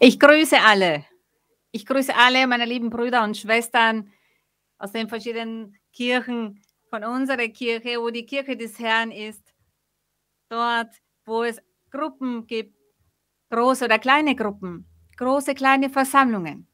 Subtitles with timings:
[0.00, 1.04] Ich grüße alle.
[1.72, 4.12] Ich grüße alle meine lieben Brüder und Schwestern
[4.78, 9.42] aus den verschiedenen Kirchen von unserer Kirche, wo die Kirche des Herrn ist.
[10.48, 10.94] Dort,
[11.26, 12.76] wo es Gruppen gibt,
[13.50, 16.68] große oder kleine Gruppen, große, kleine Versammlungen.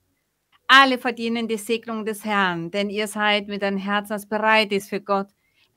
[0.69, 4.91] Alle verdienen die Segnung des Herrn, denn ihr seid mit einem Herzen, das bereit ist
[4.91, 5.29] für Gott,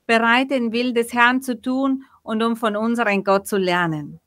[0.06, 4.20] bereit, den Willen des Herrn zu tun und um von unserem Gott zu lernen.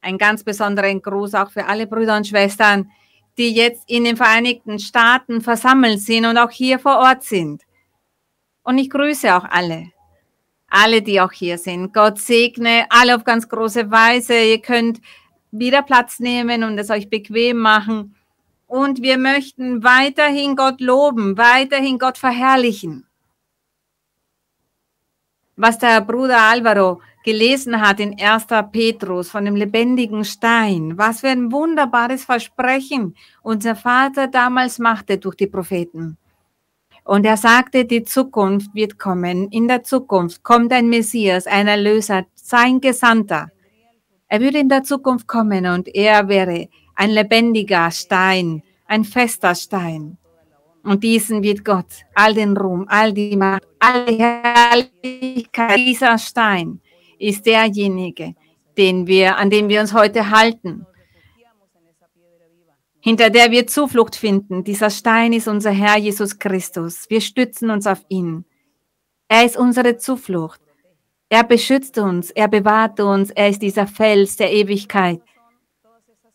[0.00, 2.90] Ein ganz besonderen Gruß auch für alle Brüder und Schwestern,
[3.36, 7.62] die jetzt in den Vereinigten Staaten versammelt sind und auch hier vor Ort sind.
[8.62, 9.90] Und ich grüße auch alle,
[10.68, 11.94] alle, die auch hier sind.
[11.94, 14.38] Gott segne alle auf ganz große Weise.
[14.38, 15.00] Ihr könnt
[15.50, 18.14] wieder Platz nehmen und es euch bequem machen.
[18.66, 23.07] Und wir möchten weiterhin Gott loben, weiterhin Gott verherrlichen.
[25.60, 28.46] Was der Bruder Alvaro gelesen hat in 1.
[28.70, 30.96] Petrus von dem lebendigen Stein.
[30.96, 36.16] Was für ein wunderbares Versprechen unser Vater damals machte durch die Propheten.
[37.02, 39.48] Und er sagte, die Zukunft wird kommen.
[39.48, 43.48] In der Zukunft kommt ein Messias, ein Erlöser, sein Gesandter.
[44.28, 50.18] Er würde in der Zukunft kommen und er wäre ein lebendiger Stein, ein fester Stein.
[50.88, 56.80] Und diesen wird Gott all den Ruhm, all die Macht, all die Herrlichkeit, dieser Stein
[57.18, 58.34] ist derjenige,
[58.78, 60.86] den wir, an dem wir uns heute halten,
[63.00, 64.64] hinter der wir Zuflucht finden.
[64.64, 67.04] Dieser Stein ist unser Herr Jesus Christus.
[67.10, 68.46] Wir stützen uns auf ihn.
[69.28, 70.62] Er ist unsere Zuflucht.
[71.28, 75.20] Er beschützt uns, er bewahrt uns, er ist dieser Fels der Ewigkeit.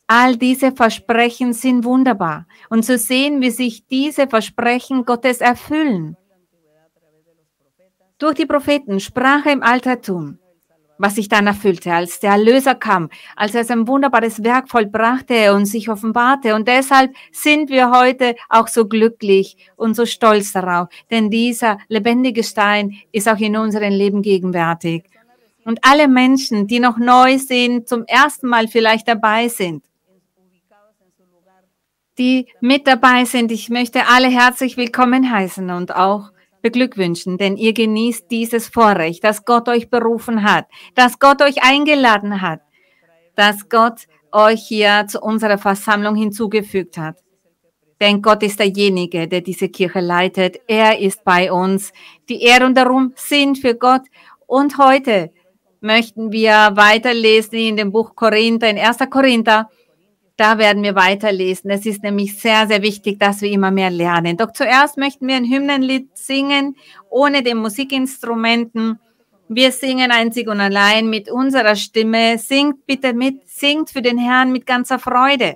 [0.07, 2.45] All diese Versprechen sind wunderbar.
[2.69, 6.17] Und zu sehen, wie sich diese Versprechen Gottes erfüllen.
[8.19, 10.39] Durch die Propheten, Sprache im Altertum
[10.97, 15.65] was sich dann erfüllte, als der Erlöser kam, als er sein wunderbares Werk vollbrachte und
[15.65, 16.55] sich offenbarte.
[16.55, 22.43] Und deshalb sind wir heute auch so glücklich und so stolz darauf, denn dieser lebendige
[22.43, 25.03] Stein ist auch in unserem Leben gegenwärtig.
[25.65, 29.83] Und alle Menschen, die noch neu sind, zum ersten Mal vielleicht dabei sind,
[32.17, 36.31] die mit dabei sind, ich möchte alle herzlich willkommen heißen und auch
[36.61, 40.65] beglückwünschen, denn ihr genießt dieses Vorrecht, dass Gott euch berufen hat,
[40.95, 42.61] dass Gott euch eingeladen hat,
[43.35, 47.17] dass Gott euch hier zu unserer Versammlung hinzugefügt hat.
[47.99, 50.59] Denn Gott ist derjenige, der diese Kirche leitet.
[50.67, 51.93] Er ist bei uns.
[52.27, 54.01] Die Ehre und der Ruhm sind für Gott.
[54.47, 55.31] Und heute
[55.79, 58.97] möchten wir weiterlesen in dem Buch Korinther, in 1.
[59.09, 59.69] Korinther
[60.35, 61.69] da werden wir weiterlesen.
[61.69, 64.37] Es ist nämlich sehr, sehr wichtig, dass wir immer mehr lernen.
[64.37, 66.75] Doch zuerst möchten wir ein Hymnenlied singen,
[67.09, 68.99] ohne den Musikinstrumenten.
[69.47, 72.39] Wir singen einzig und allein mit unserer Stimme.
[72.39, 75.55] Singt bitte mit, singt für den Herrn mit ganzer Freude.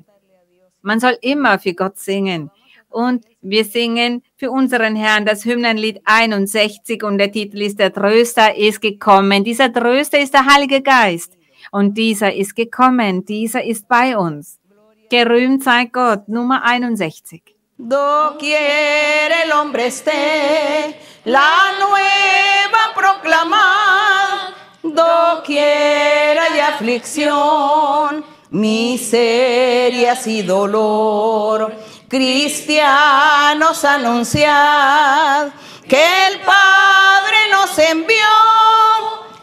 [0.84, 2.52] Man soll immer für Gott singen.
[2.90, 8.56] Und wir singen für unseren Herrn das Hymnenlied 61 und der Titel ist Der Tröster
[8.56, 9.44] ist gekommen.
[9.44, 11.34] Dieser Tröster ist der Heilige Geist.
[11.72, 14.60] Und dieser ist gekommen, dieser ist bei uns.
[15.10, 17.42] Gerühmt sei Gott, Nummer 61.
[17.78, 31.74] Doquier el hombre esté, la nueva proclamad, doquier hay aflicción, miserias y dolor.
[32.10, 35.50] Cristianos anunciad
[35.88, 38.16] que el Padre nos envió,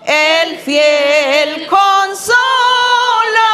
[0.05, 3.54] el fiel consolador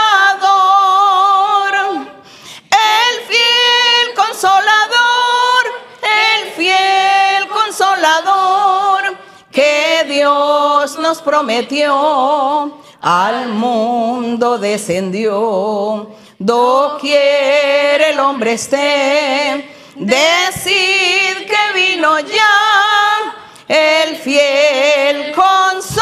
[10.98, 16.10] Nos prometió, al mundo descendió.
[16.38, 23.36] Doquier el hombre esté, decid que vino ya
[23.68, 26.00] el fiel consolador.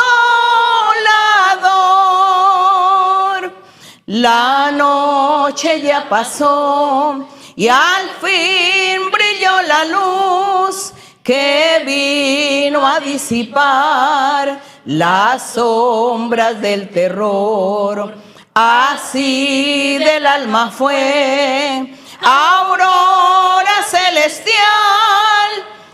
[4.07, 10.93] La noche ya pasó y al fin brilló la luz
[11.23, 18.15] que vino a disipar las sombras del terror.
[18.55, 21.93] Así del alma fue
[22.23, 24.57] aurora celestial,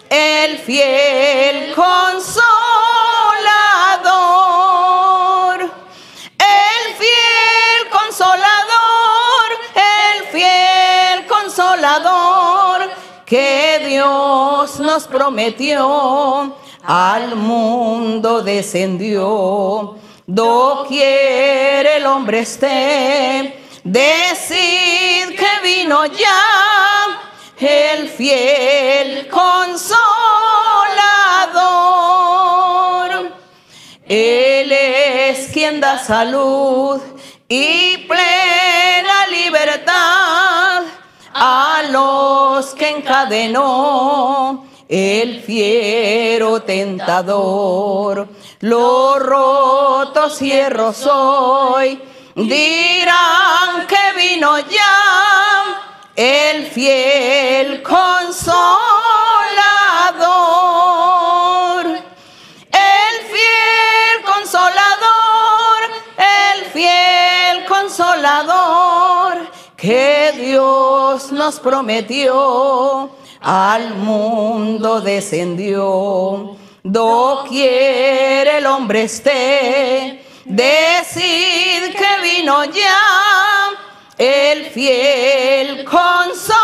[0.09, 2.45] el fiel consolador,
[6.39, 8.39] el fiel consolador,
[9.75, 12.91] el fiel consolador
[13.27, 19.97] que Dios nos prometió, al mundo descendió.
[20.27, 26.41] Doquier el hombre esté, decid que vino ya,
[27.59, 29.95] el fiel consolador.
[34.07, 37.01] Él es quien da salud
[37.49, 40.83] y plena libertad
[41.35, 48.29] a los que encadenó el fiero tentador.
[48.61, 52.01] Los rotos cierros hoy
[52.37, 55.83] dirán que vino ya
[56.15, 58.55] el fiel consolador.
[62.71, 73.11] El fiel consolador, el fiel consolador que Dios nos prometió
[73.45, 76.57] al mundo descendió.
[76.83, 83.71] Doquier el hombre esté, decid que vino ya
[84.19, 86.55] el fiel consolador.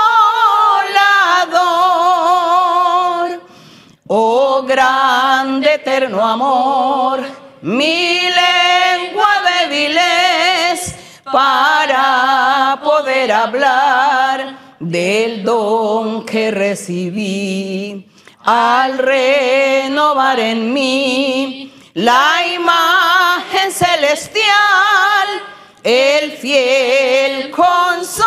[4.08, 7.22] Oh grande eterno amor,
[7.62, 9.28] mi lengua
[9.60, 10.94] débil es
[11.24, 14.59] para poder hablar
[14.90, 18.06] del don que recibí.
[18.42, 25.28] Al renovar en mí la imagen celestial,
[25.84, 28.18] el fiel consolador,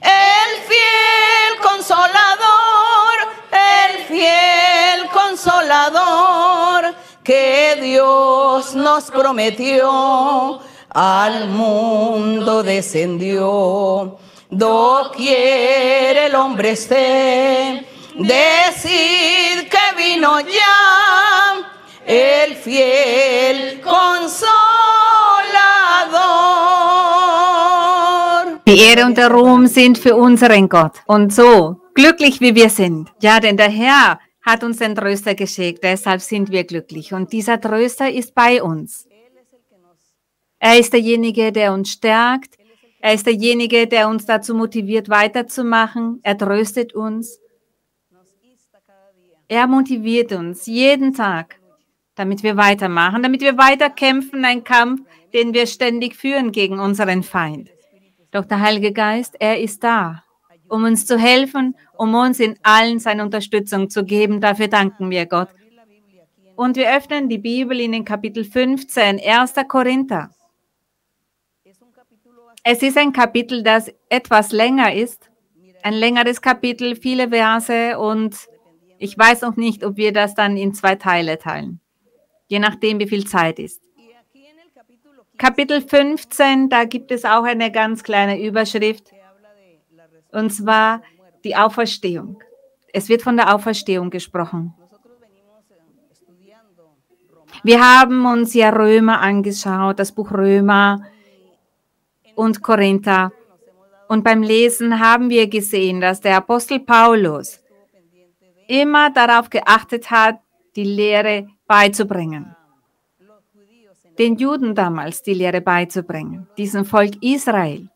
[0.00, 3.14] el fiel consolador,
[3.52, 10.60] el fiel consolador que Dios nos prometió
[10.94, 14.18] al mundo descendió.
[14.50, 21.72] Doquier el hombre esté, decid que vino ya
[22.04, 24.50] el fiel consolador.
[28.66, 31.00] Die Ehre und der Ruhm sind für unseren Gott.
[31.06, 33.08] Und so glücklich wie wir sind.
[33.22, 37.14] Ja, denn der Herr hat uns den Tröster geschickt, deshalb sind wir glücklich.
[37.14, 39.06] Und dieser Tröster ist bei uns.
[40.64, 42.56] Er ist derjenige, der uns stärkt.
[43.00, 46.20] Er ist derjenige, der uns dazu motiviert, weiterzumachen.
[46.22, 47.40] Er tröstet uns.
[49.48, 51.58] Er motiviert uns jeden Tag,
[52.14, 55.00] damit wir weitermachen, damit wir weiterkämpfen, ein Kampf,
[55.32, 57.68] den wir ständig führen gegen unseren Feind.
[58.30, 60.22] Doch der Heilige Geist, er ist da,
[60.68, 64.40] um uns zu helfen, um uns in allen seine Unterstützung zu geben.
[64.40, 65.48] Dafür danken wir Gott.
[66.54, 69.54] Und wir öffnen die Bibel in den Kapitel 15, 1.
[69.66, 70.30] Korinther.
[72.64, 75.30] Es ist ein Kapitel, das etwas länger ist,
[75.82, 78.36] ein längeres Kapitel, viele Verse und
[78.98, 81.80] ich weiß noch nicht, ob wir das dann in zwei Teile teilen,
[82.46, 83.82] je nachdem, wie viel Zeit ist.
[85.38, 89.12] Kapitel 15, da gibt es auch eine ganz kleine Überschrift,
[90.30, 91.02] und zwar
[91.42, 92.40] die Auferstehung.
[92.92, 94.72] Es wird von der Auferstehung gesprochen.
[97.64, 101.02] Wir haben uns ja Römer angeschaut, das Buch Römer
[102.34, 103.32] und Korinther.
[104.08, 107.60] Und beim Lesen haben wir gesehen, dass der Apostel Paulus
[108.68, 110.40] immer darauf geachtet hat,
[110.76, 112.54] die Lehre beizubringen.
[114.18, 117.88] Den Juden damals die Lehre beizubringen, diesem Volk Israel.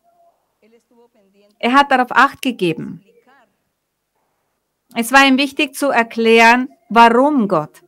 [1.59, 3.03] Er hat darauf acht gegeben.
[4.95, 7.83] Es war ihm wichtig zu erklären, warum Gott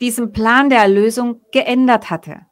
[0.00, 2.46] diesen Plan der Erlösung geändert hatte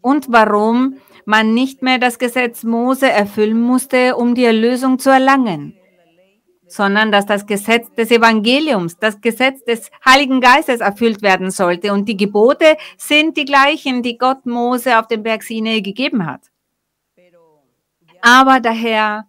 [0.00, 5.76] und warum man nicht mehr das Gesetz Mose erfüllen musste, um die Erlösung zu erlangen,
[6.66, 11.92] sondern dass das Gesetz des Evangeliums, das Gesetz des Heiligen Geistes erfüllt werden sollte.
[11.92, 16.42] Und die Gebote sind die gleichen, die Gott Mose auf dem Berg Sinai gegeben hat.
[18.22, 19.26] Aber der Herr,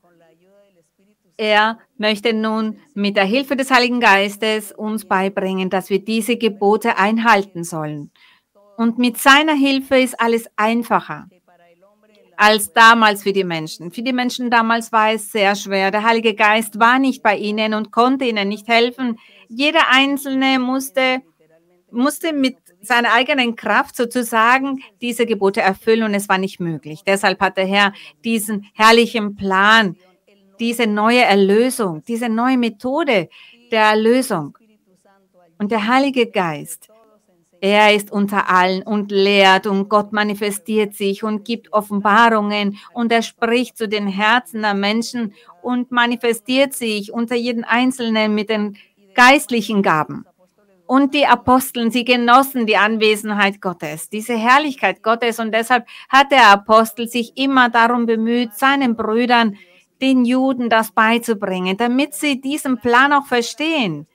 [1.37, 6.97] er möchte nun mit der Hilfe des Heiligen Geistes uns beibringen, dass wir diese Gebote
[6.97, 8.11] einhalten sollen.
[8.77, 11.27] Und mit seiner Hilfe ist alles einfacher
[12.41, 13.91] als damals für die Menschen.
[13.91, 15.91] Für die Menschen damals war es sehr schwer.
[15.91, 19.19] Der Heilige Geist war nicht bei ihnen und konnte ihnen nicht helfen.
[19.47, 21.21] Jeder Einzelne musste,
[21.91, 27.01] musste mit seiner eigenen Kraft sozusagen diese Gebote erfüllen und es war nicht möglich.
[27.05, 29.95] Deshalb hat der Herr diesen herrlichen Plan,
[30.59, 33.29] diese neue Erlösung, diese neue Methode
[33.71, 34.57] der Erlösung.
[35.59, 36.90] Und der Heilige Geist,
[37.63, 43.21] er ist unter allen und lehrt und Gott manifestiert sich und gibt Offenbarungen und er
[43.21, 48.77] spricht zu den Herzen der Menschen und manifestiert sich unter jeden Einzelnen mit den
[49.13, 50.25] geistlichen Gaben.
[50.87, 55.39] Und die Aposteln, sie genossen die Anwesenheit Gottes, diese Herrlichkeit Gottes.
[55.39, 59.55] Und deshalb hat der Apostel sich immer darum bemüht, seinen Brüdern,
[60.01, 64.07] den Juden das beizubringen, damit sie diesen Plan auch verstehen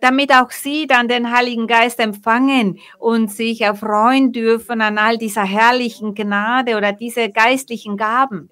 [0.00, 5.44] damit auch sie dann den Heiligen Geist empfangen und sich erfreuen dürfen an all dieser
[5.44, 8.50] herrlichen Gnade oder diese geistlichen Gaben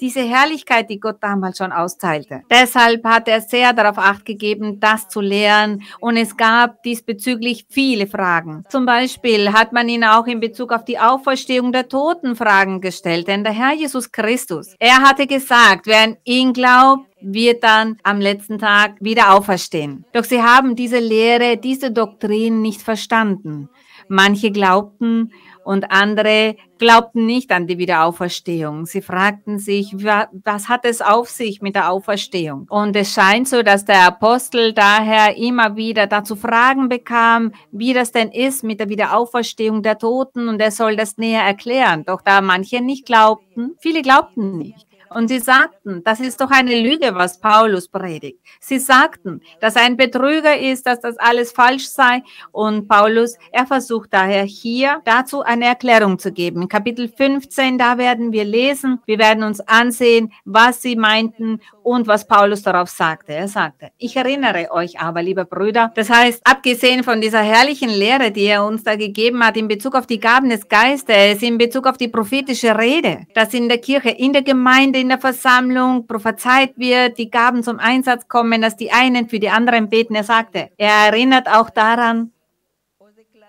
[0.00, 2.42] diese Herrlichkeit, die Gott damals schon austeilte.
[2.50, 8.06] Deshalb hat er sehr darauf acht gegeben, das zu lehren und es gab diesbezüglich viele
[8.06, 8.64] Fragen.
[8.68, 13.28] Zum Beispiel hat man ihn auch in Bezug auf die Auferstehung der Toten Fragen gestellt,
[13.28, 18.20] denn der Herr Jesus Christus, er hatte gesagt, wer an ihn glaubt, wird dann am
[18.20, 20.04] letzten Tag wieder auferstehen.
[20.12, 23.70] Doch sie haben diese Lehre, diese Doktrin nicht verstanden.
[24.08, 25.32] Manche glaubten
[25.64, 28.86] und andere glaubten nicht an die Wiederauferstehung.
[28.86, 32.66] Sie fragten sich, was hat es auf sich mit der Auferstehung?
[32.68, 38.12] Und es scheint so, dass der Apostel daher immer wieder dazu Fragen bekam, wie das
[38.12, 42.04] denn ist mit der Wiederauferstehung der Toten und er soll das näher erklären.
[42.04, 44.86] Doch da manche nicht glaubten, viele glaubten nicht.
[45.14, 48.40] Und sie sagten, das ist doch eine Lüge, was Paulus predigt.
[48.58, 52.22] Sie sagten, dass ein Betrüger ist, dass das alles falsch sei.
[52.50, 56.68] Und Paulus, er versucht daher hier dazu eine Erklärung zu geben.
[56.68, 62.26] Kapitel 15, da werden wir lesen, wir werden uns ansehen, was sie meinten und was
[62.26, 63.34] Paulus darauf sagte.
[63.34, 68.32] Er sagte, ich erinnere euch aber, liebe Brüder, das heißt, abgesehen von dieser herrlichen Lehre,
[68.32, 71.86] die er uns da gegeben hat in Bezug auf die Gaben des Geistes, in Bezug
[71.86, 76.78] auf die prophetische Rede, dass in der Kirche, in der Gemeinde, in der Versammlung prophezeit
[76.78, 80.14] wird, die Gaben zum Einsatz kommen, dass die einen für die anderen beten.
[80.14, 82.32] Er sagte, er erinnert auch daran,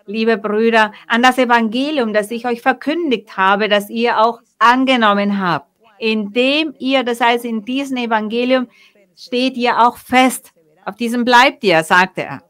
[0.05, 5.67] liebe Brüder, an das Evangelium, das ich euch verkündigt habe, das ihr auch angenommen habt.
[5.97, 8.67] Indem ihr, das heißt, in diesem Evangelium
[9.15, 10.51] steht ihr auch fest.
[10.83, 12.43] Auf diesem bleibt ihr, sagte er.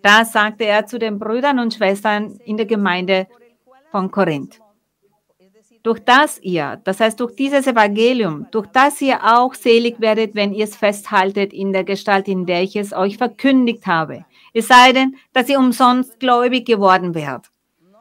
[0.00, 3.26] Das sagte er zu den Brüdern und Schwestern in der Gemeinde
[3.90, 4.61] von Korinth
[5.82, 10.52] durch das ihr, das heißt durch dieses Evangelium, durch das ihr auch selig werdet, wenn
[10.52, 14.24] ihr es festhaltet in der Gestalt, in der ich es euch verkündigt habe.
[14.54, 17.46] Es sei denn, dass ihr umsonst gläubig geworden wärt.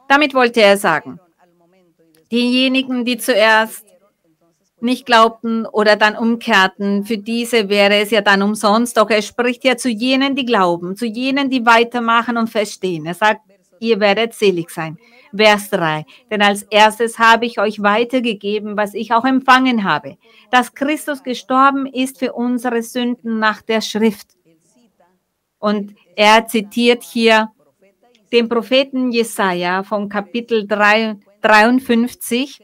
[0.08, 1.20] Damit wollte er sagen,
[2.32, 3.86] diejenigen, die zuerst
[4.82, 8.98] nicht glaubten oder dann umkehrten, für diese wäre es ja dann umsonst.
[8.98, 13.06] Doch er spricht ja zu jenen, die glauben, zu jenen, die weitermachen und verstehen.
[13.06, 13.42] Er sagt,
[13.82, 14.98] ihr werdet selig sein.
[15.36, 16.06] Vers 3.
[16.30, 20.18] Denn als erstes habe ich euch weitergegeben, was ich auch empfangen habe,
[20.52, 24.28] dass Christus gestorben ist für unsere Sünden nach der Schrift.
[25.60, 27.52] Und er zitiert hier
[28.32, 32.62] den Propheten Jesaja vom Kapitel 3, 53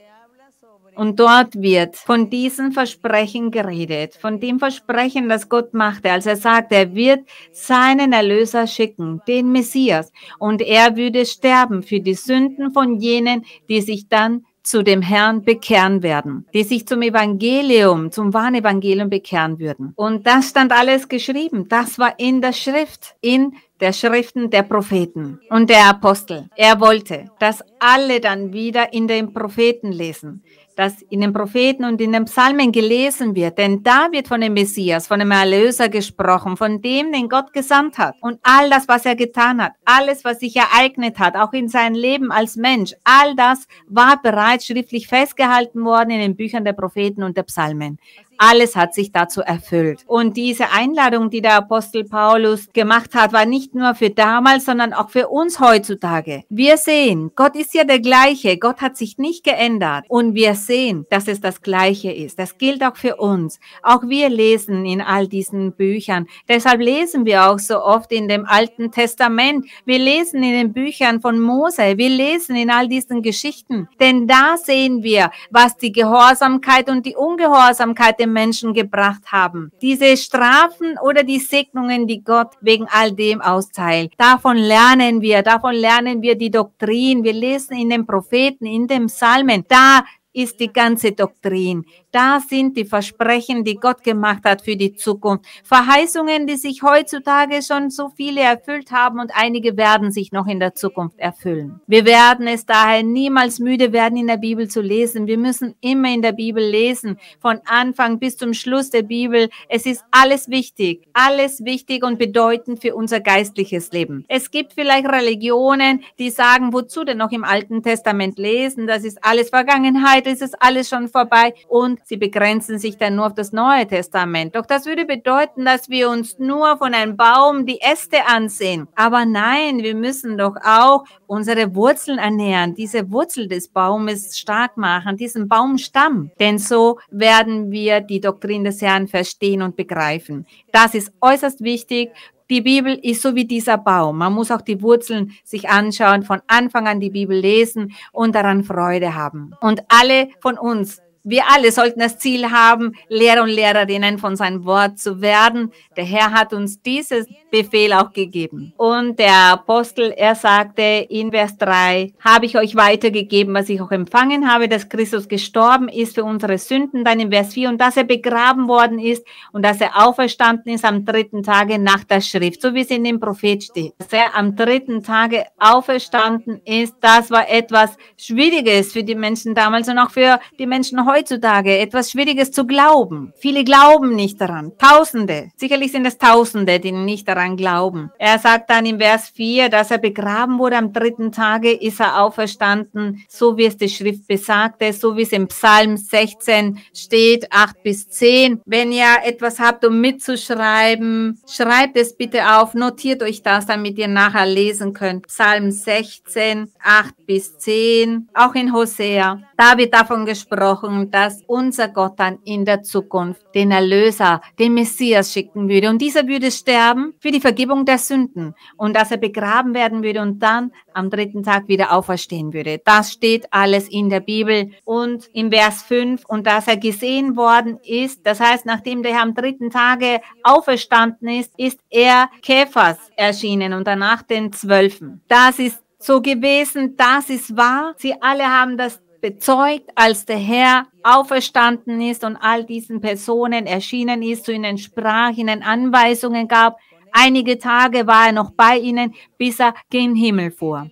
[0.98, 6.36] und dort wird von diesem Versprechen geredet, von dem Versprechen, das Gott machte, als er
[6.36, 7.20] sagte, er wird
[7.51, 13.82] seinen Erlöser schicken, den Messias, und er würde sterben für die Sünden von jenen, die
[13.82, 19.60] sich dann zu dem Herrn bekehren werden, die sich zum Evangelium, zum wahren Evangelium bekehren
[19.60, 19.94] würden.
[19.96, 21.70] Und das stand alles geschrieben.
[21.70, 26.50] Das war in der Schrift, in der Schriften der Propheten und der Apostel.
[26.58, 30.44] Er wollte, dass alle dann wieder in den Propheten lesen
[30.77, 33.57] das in den Propheten und in den Psalmen gelesen wird.
[33.57, 37.98] Denn da wird von dem Messias, von dem Erlöser gesprochen, von dem, den Gott gesandt
[37.98, 38.15] hat.
[38.22, 41.96] Und all das, was er getan hat, alles, was sich ereignet hat, auch in seinem
[41.96, 47.24] Leben als Mensch, all das war bereits schriftlich festgehalten worden in den Büchern der Propheten
[47.24, 48.00] und der Psalmen.
[48.38, 50.03] Alles hat sich dazu erfüllt.
[50.06, 54.94] Und diese Einladung, die der Apostel Paulus gemacht hat, war nicht nur für damals, sondern
[54.94, 56.44] auch für uns heutzutage.
[56.50, 58.58] Wir sehen, Gott ist ja der gleiche.
[58.58, 60.06] Gott hat sich nicht geändert.
[60.08, 62.38] Und wir sehen, dass es das gleiche ist.
[62.38, 63.60] Das gilt auch für uns.
[63.82, 66.27] Auch wir lesen in all diesen Büchern.
[66.48, 69.65] Deshalb lesen wir auch so oft in dem Alten Testament.
[69.86, 71.98] Wir lesen in den Büchern von Mose.
[71.98, 73.88] Wir lesen in all diesen Geschichten.
[74.00, 79.72] Denn da sehen wir, was die Gehorsamkeit und die Ungehorsamkeit dem Menschen gebracht haben.
[79.81, 84.13] Diese Strafen oder die Segnungen, die Gott wegen all dem austeilt.
[84.17, 87.24] Davon lernen wir, davon lernen wir die Doktrin.
[87.24, 89.65] Wir lesen in den Propheten, in den Psalmen.
[89.67, 90.03] Da
[90.34, 91.84] ist die ganze Doktrin.
[92.17, 95.45] Da sind die Versprechen, die Gott gemacht hat für die Zukunft.
[95.63, 100.59] Verheißungen, die sich heutzutage schon so viele erfüllt haben und einige werden sich noch in
[100.59, 101.79] der Zukunft erfüllen.
[101.86, 105.27] Wir werden es daher niemals müde werden, in der Bibel zu lesen.
[105.27, 109.50] Wir müssen immer in der Bibel lesen, von Anfang bis zum Schluss der Bibel.
[109.69, 114.25] Es ist alles wichtig, alles wichtig und bedeutend für unser geistliches Leben.
[114.27, 118.88] Es gibt vielleicht Religionen, die sagen, wozu denn noch im Alten Testament lesen?
[118.88, 121.53] Das ist alles Vergangenheit, es ist alles schon vorbei.
[121.67, 124.55] Und Sie begrenzen sich dann nur auf das Neue Testament.
[124.55, 128.87] Doch das würde bedeuten, dass wir uns nur von einem Baum die Äste ansehen.
[128.95, 135.17] Aber nein, wir müssen doch auch unsere Wurzeln ernähren, diese Wurzel des Baumes stark machen,
[135.17, 136.31] diesen Baumstamm.
[136.39, 140.45] Denn so werden wir die Doktrin des Herrn verstehen und begreifen.
[140.71, 142.11] Das ist äußerst wichtig
[142.49, 144.19] die Bibel ist so wie dieser Baum.
[144.19, 148.63] Man muss auch die Wurzeln sich anschauen, von Anfang an die Bibel lesen und daran
[148.63, 149.51] Freude haben.
[149.59, 154.63] Und alle von uns wir alle sollten das Ziel haben, Lehrer und Lehrerinnen von seinem
[154.63, 155.74] Wort zu werden.
[155.98, 158.74] Der Herr hat uns dieses Befehl auch gegeben.
[158.77, 163.91] Und der Apostel, er sagte in Vers 3, habe ich euch weitergegeben, was ich auch
[163.91, 167.03] empfangen habe, dass Christus gestorben ist für unsere Sünden.
[167.03, 170.86] Dann in Vers 4, und dass er begraben worden ist und dass er auferstanden ist
[170.86, 173.93] am dritten Tage nach der Schrift, so wie es in dem Prophet steht.
[173.98, 179.89] Dass er am dritten Tage auferstanden ist, das war etwas Schwieriges für die Menschen damals
[179.89, 183.33] und auch für die Menschen heute heutzutage etwas Schwieriges zu glauben.
[183.39, 184.74] Viele glauben nicht daran.
[184.77, 185.50] Tausende.
[185.55, 188.12] Sicherlich sind es Tausende, die nicht daran glauben.
[188.19, 190.77] Er sagt dann im Vers 4, dass er begraben wurde.
[190.77, 195.31] Am dritten Tage ist er auferstanden, so wie es die Schrift besagte, so wie es
[195.31, 198.62] im Psalm 16 steht, 8 bis 10.
[198.65, 204.07] Wenn ihr etwas habt, um mitzuschreiben, schreibt es bitte auf, notiert euch das, damit ihr
[204.07, 205.27] nachher lesen könnt.
[205.27, 208.29] Psalm 16, 8 bis 10.
[208.33, 209.41] Auch in Hosea.
[209.57, 215.32] Da wird davon gesprochen, dass unser Gott dann in der Zukunft den Erlöser, den Messias
[215.32, 215.89] schicken würde.
[215.89, 220.22] Und dieser würde sterben für die Vergebung der Sünden und dass er begraben werden würde
[220.22, 222.82] und dann am dritten Tag wieder auferstehen würde.
[222.84, 227.80] Das steht alles in der Bibel und im Vers 5 und dass er gesehen worden
[227.84, 233.74] ist, das heißt, nachdem der Herr am dritten Tage auferstanden ist, ist er Käfers erschienen
[233.74, 235.22] und danach den Zwölfen.
[235.27, 237.96] Das ist so gewesen, das ist wahr.
[237.98, 244.22] Sie alle haben das bezeugt, als der Herr auferstanden ist und all diesen Personen erschienen
[244.22, 246.79] ist, zu ihnen sprach, ihnen Anweisungen gab.
[247.12, 250.89] Einige Tage war er noch bei ihnen, bis er gen Himmel fuhr.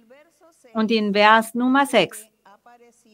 [0.73, 2.27] Und in Vers Nummer 6.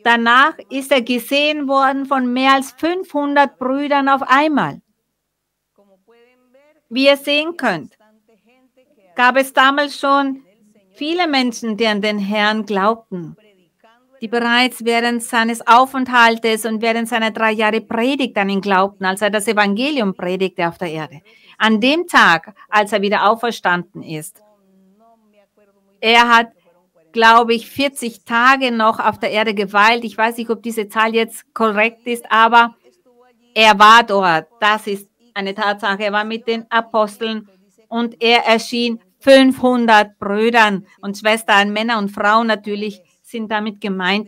[0.03, 4.81] Danach ist er gesehen worden von mehr als 500 Brüdern auf einmal.
[6.89, 7.95] Wie ihr sehen könnt,
[9.15, 10.41] gab es damals schon
[10.95, 13.35] viele Menschen, die an den Herrn glaubten
[14.21, 19.21] die bereits während seines Aufenthaltes und während seiner drei Jahre Predigt an ihn glaubten, als
[19.21, 21.21] er das Evangelium predigte auf der Erde.
[21.57, 24.41] An dem Tag, als er wieder auferstanden ist.
[25.99, 26.51] Er hat,
[27.11, 30.03] glaube ich, 40 Tage noch auf der Erde geweilt.
[30.03, 32.75] Ich weiß nicht, ob diese Zahl jetzt korrekt ist, aber
[33.55, 34.47] er war dort.
[34.59, 36.03] Das ist eine Tatsache.
[36.03, 37.49] Er war mit den Aposteln
[37.87, 44.27] und er erschien 500 Brüdern und Schwestern, Männer und Frauen natürlich sind damit gemeint.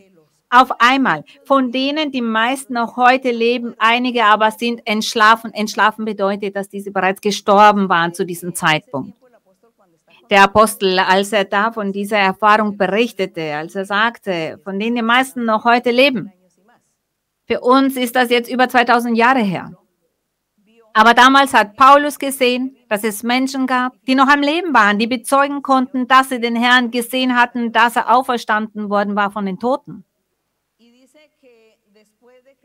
[0.49, 5.51] Auf einmal, von denen die meisten noch heute leben, einige aber sind entschlafen.
[5.53, 9.17] Entschlafen bedeutet, dass diese bereits gestorben waren zu diesem Zeitpunkt.
[10.29, 15.01] Der Apostel, als er da von dieser Erfahrung berichtete, als er sagte, von denen die
[15.01, 16.31] meisten noch heute leben.
[17.45, 19.71] Für uns ist das jetzt über 2000 Jahre her.
[20.93, 25.07] Aber damals hat Paulus gesehen, dass es Menschen gab, die noch am Leben waren, die
[25.07, 29.57] bezeugen konnten, dass sie den Herrn gesehen hatten, dass er auferstanden worden war von den
[29.57, 30.03] Toten.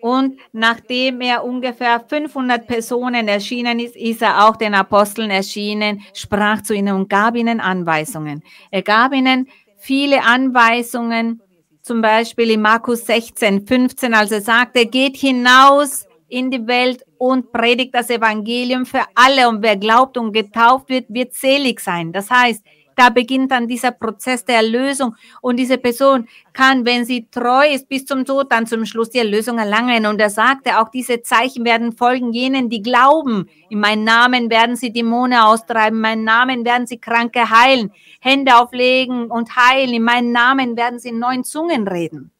[0.03, 6.61] Und nachdem er ungefähr 500 Personen erschienen ist, ist er auch den Aposteln erschienen, sprach
[6.61, 8.43] zu ihnen und gab ihnen Anweisungen.
[8.71, 11.41] Er gab ihnen viele Anweisungen,
[11.81, 17.53] zum Beispiel in Markus 16, 15, als er sagte, geht hinaus in die Welt und
[17.53, 19.49] predigt das Evangelium für alle.
[19.49, 22.13] Und wer glaubt und getauft wird, wird selig sein.
[22.13, 22.63] Das heißt,
[22.99, 27.89] da beginnt dann dieser Prozess der Erlösung und diese Person kann, wenn sie treu ist
[27.89, 30.05] bis zum Tod, dann zum Schluss die Erlösung erlangen.
[30.05, 33.49] Und er sagte, auch diese Zeichen werden folgen jenen, die glauben.
[33.71, 38.57] In meinem Namen werden sie Dämonen austreiben, in meinem Namen werden sie Kranke heilen, Hände
[38.57, 42.33] auflegen und heilen, in meinem Namen werden sie in neuen Zungen reden.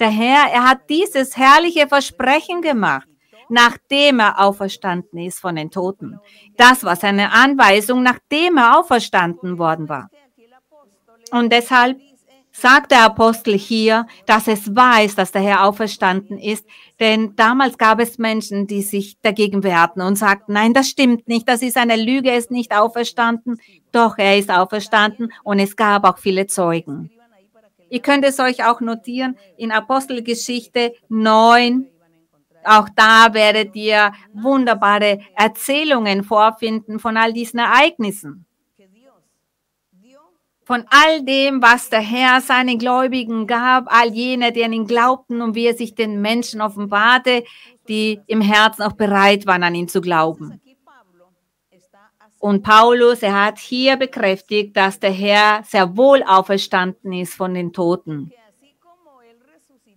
[0.00, 3.08] Der Herr, er hat dieses herrliche Versprechen gemacht
[3.48, 6.18] nachdem er auferstanden ist von den Toten.
[6.56, 10.10] Das war seine Anweisung, nachdem er auferstanden worden war.
[11.30, 11.98] Und deshalb
[12.52, 16.64] sagt der Apostel hier, dass es ist, dass der Herr auferstanden ist,
[17.00, 21.48] denn damals gab es Menschen, die sich dagegen wehrten und sagten, nein, das stimmt nicht,
[21.48, 23.58] das ist eine Lüge, er ist nicht auferstanden.
[23.90, 27.10] Doch, er ist auferstanden und es gab auch viele Zeugen.
[27.94, 31.86] Ihr könnt es euch auch notieren in Apostelgeschichte 9,
[32.64, 38.46] auch da werdet ihr wunderbare Erzählungen vorfinden von all diesen Ereignissen.
[40.66, 45.42] von all dem, was der Herr seinen Gläubigen gab, all jene, die an ihn glaubten
[45.42, 47.44] und wie er sich den Menschen offenbarte,
[47.86, 50.58] die im Herzen auch bereit waren, an ihn zu glauben.
[52.44, 57.72] Und Paulus, er hat hier bekräftigt, dass der Herr sehr wohl auferstanden ist von den
[57.72, 58.32] Toten.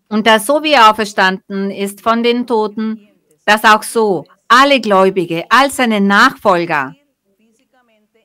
[0.07, 3.09] Und dass so wie er auferstanden ist von den Toten,
[3.45, 6.95] dass auch so alle Gläubige, all seine Nachfolger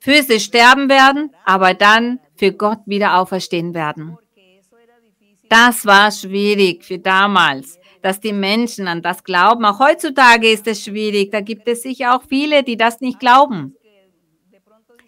[0.01, 4.19] physisch sterben werden, aber dann für Gott wieder auferstehen werden.
[5.49, 9.65] Das war schwierig für damals, dass die Menschen an das glauben.
[9.65, 11.33] Auch heutzutage ist es schwierig.
[11.33, 13.75] Da gibt es sicher auch viele, die das nicht glauben.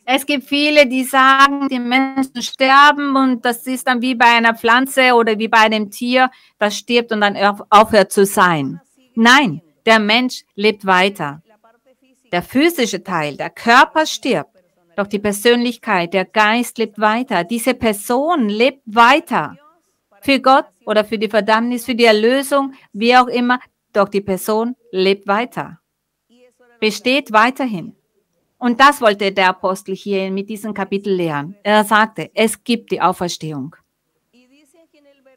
[0.06, 4.54] Es gibt viele, die sagen, die Menschen sterben und das ist dann wie bei einer
[4.54, 7.36] Pflanze oder wie bei einem Tier, das stirbt und dann
[7.70, 8.80] aufhört zu sein.
[9.14, 11.42] Nein, der Mensch lebt weiter.
[12.32, 14.50] Der physische Teil, der Körper stirbt.
[14.96, 17.44] Doch die Persönlichkeit, der Geist lebt weiter.
[17.44, 19.56] Diese Person lebt weiter.
[20.20, 23.58] Für Gott oder für die Verdammnis, für die Erlösung, wie auch immer.
[23.92, 25.80] Doch die Person lebt weiter.
[26.80, 27.96] Besteht weiterhin.
[28.64, 31.54] Und das wollte der Apostel hier mit diesem Kapitel lehren.
[31.62, 33.76] Er sagte, es gibt die Auferstehung.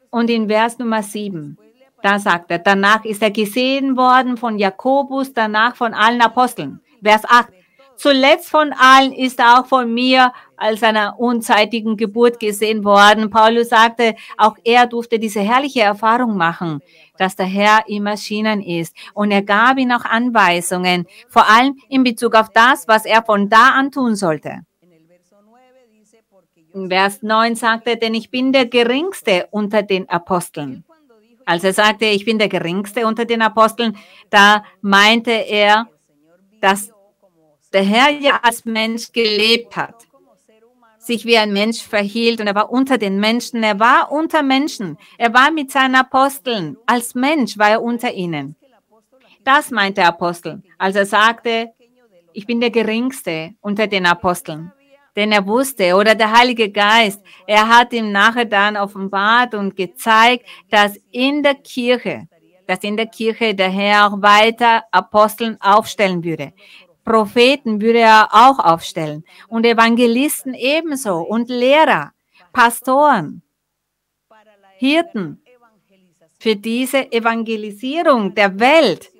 [0.08, 1.58] Und in Vers Nummer 7,
[2.02, 6.80] da sagt er, danach ist er gesehen worden von Jakobus, danach von allen Aposteln.
[7.02, 7.48] Vers 8,
[7.98, 13.28] Zuletzt von allen ist auch von mir als einer unzeitigen Geburt gesehen worden.
[13.28, 16.80] Paulus sagte, auch er durfte diese herrliche Erfahrung machen,
[17.16, 18.96] dass der Herr ihm erschienen ist.
[19.14, 23.48] Und er gab ihm auch Anweisungen, vor allem in Bezug auf das, was er von
[23.48, 24.60] da an tun sollte.
[26.88, 30.84] Vers 9 sagte denn ich bin der Geringste unter den Aposteln.
[31.44, 33.96] Als er sagte, ich bin der Geringste unter den Aposteln,
[34.30, 35.88] da meinte er,
[36.60, 36.92] dass
[37.72, 40.06] der Herr ja als Mensch gelebt hat,
[40.98, 44.98] sich wie ein Mensch verhielt und er war unter den Menschen, er war unter Menschen,
[45.16, 48.56] er war mit seinen Aposteln, als Mensch war er unter ihnen.
[49.44, 51.70] Das meint der Apostel, als er sagte,
[52.32, 54.72] ich bin der Geringste unter den Aposteln.
[55.16, 60.46] Denn er wusste, oder der Heilige Geist, er hat ihm nachher dann offenbart und gezeigt,
[60.70, 62.28] dass in der Kirche,
[62.66, 66.52] dass in der Kirche der Herr auch weiter Aposteln aufstellen würde.
[67.08, 72.12] Propheten würde er auch aufstellen und Evangelisten ebenso und Lehrer,
[72.52, 73.42] Pastoren,
[74.76, 75.42] Hirten
[76.38, 79.10] für diese Evangelisierung der Welt,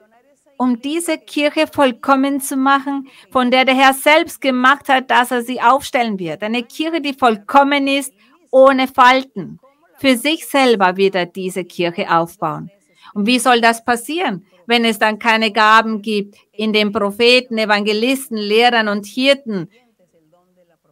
[0.58, 5.40] um diese Kirche vollkommen zu machen, von der der Herr selbst gemacht hat, dass er
[5.42, 6.42] sie aufstellen wird.
[6.42, 8.12] Eine Kirche, die vollkommen ist,
[8.50, 9.60] ohne Falten.
[9.96, 12.70] Für sich selber wird er diese Kirche aufbauen.
[13.14, 14.44] Und wie soll das passieren?
[14.68, 19.70] Wenn es dann keine Gaben gibt in den Propheten, Evangelisten, Lehrern und Hirten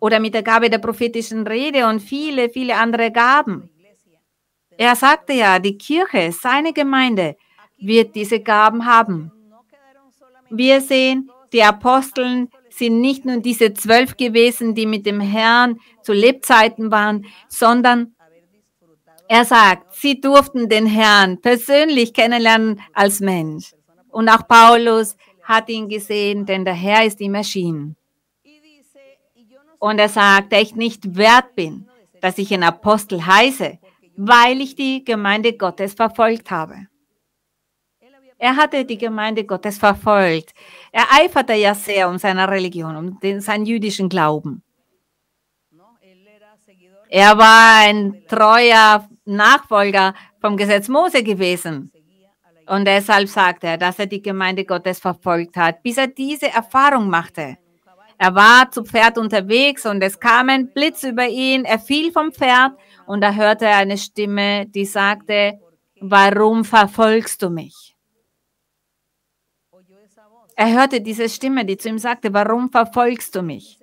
[0.01, 3.69] oder mit der Gabe der prophetischen Rede und viele, viele andere Gaben.
[4.79, 7.37] Er sagte ja, die Kirche, seine Gemeinde,
[7.79, 9.31] wird diese Gaben haben.
[10.49, 16.15] Wir sehen, die Aposteln sind nicht nur diese zwölf gewesen, die mit dem Herrn zu
[16.15, 18.16] Lebzeiten waren, sondern
[19.29, 23.75] er sagt, sie durften den Herrn persönlich kennenlernen als Mensch.
[24.11, 27.97] Und auch Paulus hat ihn gesehen, denn der Herr ist ihm erschienen.
[29.79, 31.89] Und er sagt, dass ich nicht wert bin,
[32.21, 33.79] dass ich ein Apostel heiße,
[34.17, 36.87] weil ich die Gemeinde Gottes verfolgt habe.
[38.39, 40.53] Er hatte die Gemeinde Gottes verfolgt.
[40.93, 44.63] Er eiferte ja sehr um seine Religion, um den, seinen jüdischen Glauben.
[47.09, 51.93] Er war ein treuer Nachfolger vom Gesetz Mose gewesen.
[52.69, 57.09] Und deshalb sagte er, dass er die Gemeinde Gottes verfolgt hat, bis er diese Erfahrung
[57.09, 57.59] machte.
[58.19, 61.65] Er war zu Pferd unterwegs und es kam ein Blitz über ihn.
[61.65, 62.73] Er fiel vom Pferd
[63.07, 65.61] und da hörte er eine Stimme, die sagte,
[66.01, 67.95] warum verfolgst du mich?
[70.57, 73.79] Er hörte diese Stimme, die zu ihm sagte, warum verfolgst du mich?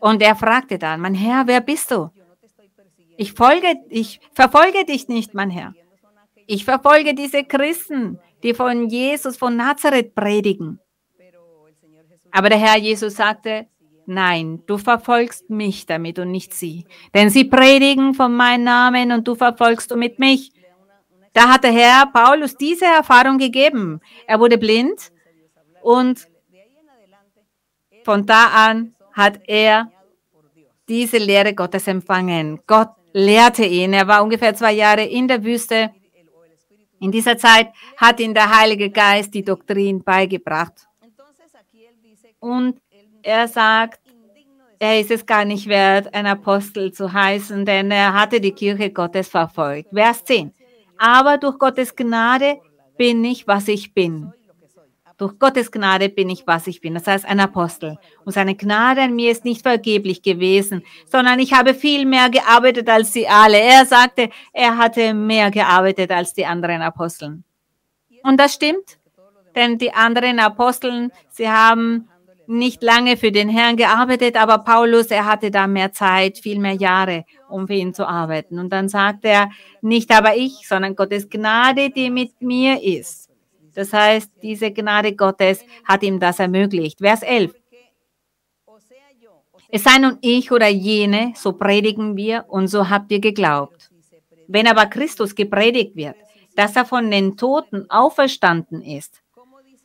[0.00, 2.10] Und er fragte dann, mein Herr, wer bist du?
[3.18, 5.74] Ich folge, ich verfolge dich nicht, mein Herr.
[6.46, 10.78] Ich verfolge diese Christen, die von Jesus von Nazareth predigen.
[12.30, 13.66] Aber der Herr Jesus sagte,
[14.06, 16.86] nein, du verfolgst mich damit und nicht sie.
[17.12, 20.52] Denn sie predigen von meinem Namen und du verfolgst du mit mich.
[21.32, 24.00] Da hat der Herr Paulus diese Erfahrung gegeben.
[24.28, 25.10] Er wurde blind
[25.82, 26.28] und
[28.04, 29.90] von da an hat er
[30.88, 32.60] diese Lehre Gottes empfangen.
[32.66, 33.92] Gott lehrte ihn.
[33.92, 35.90] Er war ungefähr zwei Jahre in der Wüste.
[37.00, 40.86] In dieser Zeit hat ihn der Heilige Geist die Doktrin beigebracht.
[42.40, 42.80] Und
[43.22, 44.00] er sagt,
[44.78, 48.90] er ist es gar nicht wert, ein Apostel zu heißen, denn er hatte die Kirche
[48.90, 49.88] Gottes verfolgt.
[49.92, 50.52] Vers 10.
[50.96, 52.60] Aber durch Gottes Gnade
[52.96, 54.32] bin ich, was ich bin.
[55.18, 56.94] Durch Gottes Gnade bin ich, was ich bin.
[56.94, 57.98] Das heißt, ein Apostel.
[58.24, 62.88] Und seine Gnade an mir ist nicht vergeblich gewesen, sondern ich habe viel mehr gearbeitet
[62.88, 63.58] als sie alle.
[63.58, 67.42] Er sagte, er hatte mehr gearbeitet als die anderen Aposteln.
[68.22, 68.98] Und das stimmt,
[69.56, 72.08] denn die anderen Aposteln, sie haben
[72.46, 76.74] nicht lange für den Herrn gearbeitet, aber Paulus, er hatte da mehr Zeit, viel mehr
[76.74, 78.58] Jahre, um für ihn zu arbeiten.
[78.58, 79.50] Und dann sagt er,
[79.82, 83.27] nicht aber ich, sondern Gottes Gnade, die mit mir ist.
[83.78, 86.98] Das heißt, diese Gnade Gottes hat ihm das ermöglicht.
[86.98, 87.54] Vers 11.
[89.68, 93.92] Es sei nun ich oder jene, so predigen wir und so habt ihr geglaubt.
[94.48, 96.16] Wenn aber Christus gepredigt wird,
[96.56, 99.22] dass er von den Toten auferstanden ist,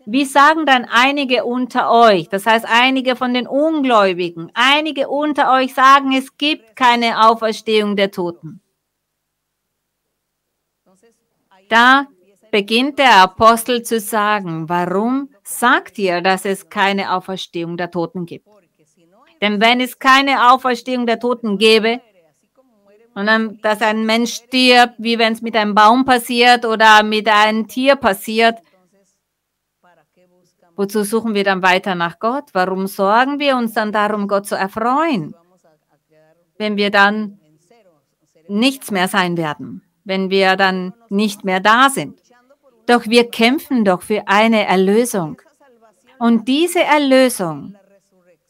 [0.07, 5.75] wie sagen dann einige unter euch, das heißt einige von den Ungläubigen, einige unter euch
[5.75, 8.59] sagen, es gibt keine Auferstehung der Toten.
[11.69, 12.07] Da
[12.53, 18.47] beginnt der Apostel zu sagen, warum sagt ihr, dass es keine Auferstehung der Toten gibt?
[19.41, 21.99] Denn wenn es keine Auferstehung der Toten gäbe,
[23.15, 27.27] und dann, dass ein Mensch stirbt, wie wenn es mit einem Baum passiert oder mit
[27.27, 28.59] einem Tier passiert,
[30.75, 32.45] wozu suchen wir dann weiter nach Gott?
[32.53, 35.33] Warum sorgen wir uns dann darum, Gott zu erfreuen,
[36.59, 37.39] wenn wir dann
[38.47, 42.22] nichts mehr sein werden, wenn wir dann nicht mehr da sind?
[42.85, 45.41] Doch wir kämpfen doch für eine Erlösung.
[46.19, 47.75] Und diese Erlösung,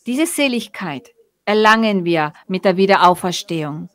[0.05, 1.11] diese Seligkeit
[1.45, 3.89] erlangen wir mit der Wiederauferstehung.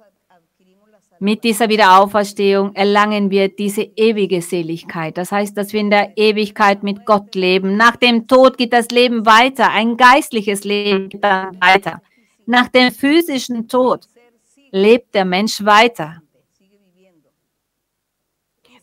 [1.20, 5.18] Mit dieser Wiederauferstehung erlangen wir diese ewige Seligkeit.
[5.18, 7.76] Das heißt, dass wir in der Ewigkeit mit Gott leben.
[7.76, 9.70] Nach dem Tod geht das Leben weiter.
[9.72, 12.00] Ein geistliches Leben geht dann weiter.
[12.46, 14.06] Nach dem physischen Tod
[14.70, 16.22] lebt der Mensch weiter.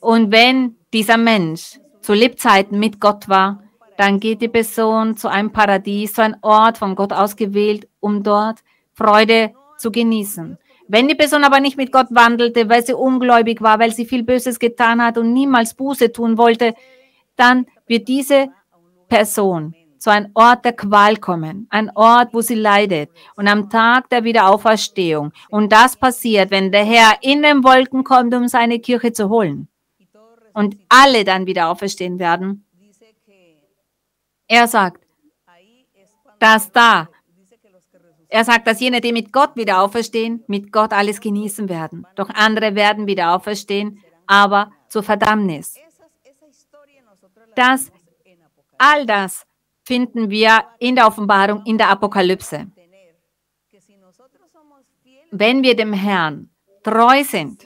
[0.02, 3.62] Und wenn dieser Mensch zu Lebzeiten mit Gott war,
[3.98, 8.60] dann geht die Person zu einem Paradies, zu einem Ort von Gott ausgewählt, um dort
[8.94, 10.58] Freude zu genießen.
[10.88, 14.24] Wenn die Person aber nicht mit Gott wandelte, weil sie ungläubig war, weil sie viel
[14.24, 16.74] Böses getan hat und niemals Buße tun wollte,
[17.36, 18.48] dann wird diese
[19.10, 24.10] Person zu einem Ort der Qual kommen, ein Ort, wo sie leidet und am Tag
[24.10, 25.34] der Wiederauferstehung.
[25.50, 29.68] Und das passiert, wenn der Herr in den Wolken kommt, um seine Kirche zu holen
[30.56, 32.66] und alle dann wieder auferstehen werden.
[34.48, 35.06] Er sagt,
[36.40, 37.10] dass da,
[38.30, 42.08] er sagt, dass jene, die mit Gott wieder auferstehen, mit Gott alles genießen werden.
[42.16, 45.76] Doch andere werden wieder auferstehen, aber zur Verdammnis.
[47.56, 47.92] Das,
[48.78, 49.46] all das
[49.84, 52.68] finden wir in der Offenbarung, in der Apokalypse.
[55.32, 56.50] Wenn wir dem Herrn
[56.84, 57.66] treu sind,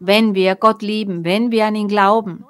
[0.00, 2.44] wenn wir Gott lieben, wenn wir an ihn glauben.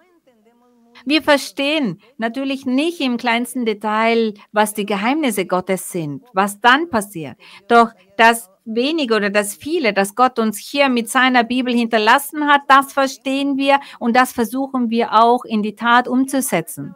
[1.05, 7.37] Wir verstehen natürlich nicht im kleinsten Detail, was die Geheimnisse Gottes sind, was dann passiert.
[7.69, 12.63] Doch das wenige oder das viele, das Gott uns hier mit seiner Bibel hinterlassen hat,
[12.69, 16.95] das verstehen wir und das versuchen wir auch in die Tat umzusetzen.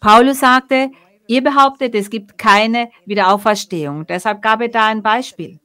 [0.00, 0.90] Paulus sagte,
[1.26, 4.06] ihr behauptet, es gibt keine Wiederauferstehung.
[4.06, 5.60] Deshalb gab er da ein Beispiel.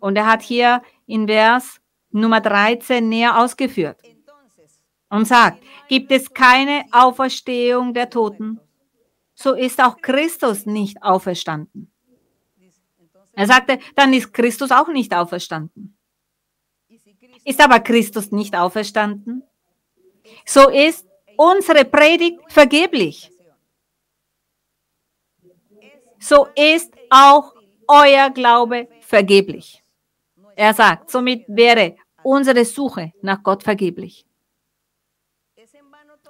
[0.00, 1.79] Und er hat hier in Vers
[2.12, 4.00] Nummer 13 näher ausgeführt
[5.08, 8.60] und sagt, gibt es keine Auferstehung der Toten,
[9.34, 11.90] so ist auch Christus nicht auferstanden.
[13.32, 15.96] Er sagte, dann ist Christus auch nicht auferstanden.
[17.44, 19.42] Ist aber Christus nicht auferstanden,
[20.44, 23.32] so ist unsere Predigt vergeblich.
[26.18, 27.54] So ist auch
[27.88, 29.79] euer Glaube vergeblich.
[30.60, 34.26] Er sagt, somit wäre unsere Suche nach Gott vergeblich.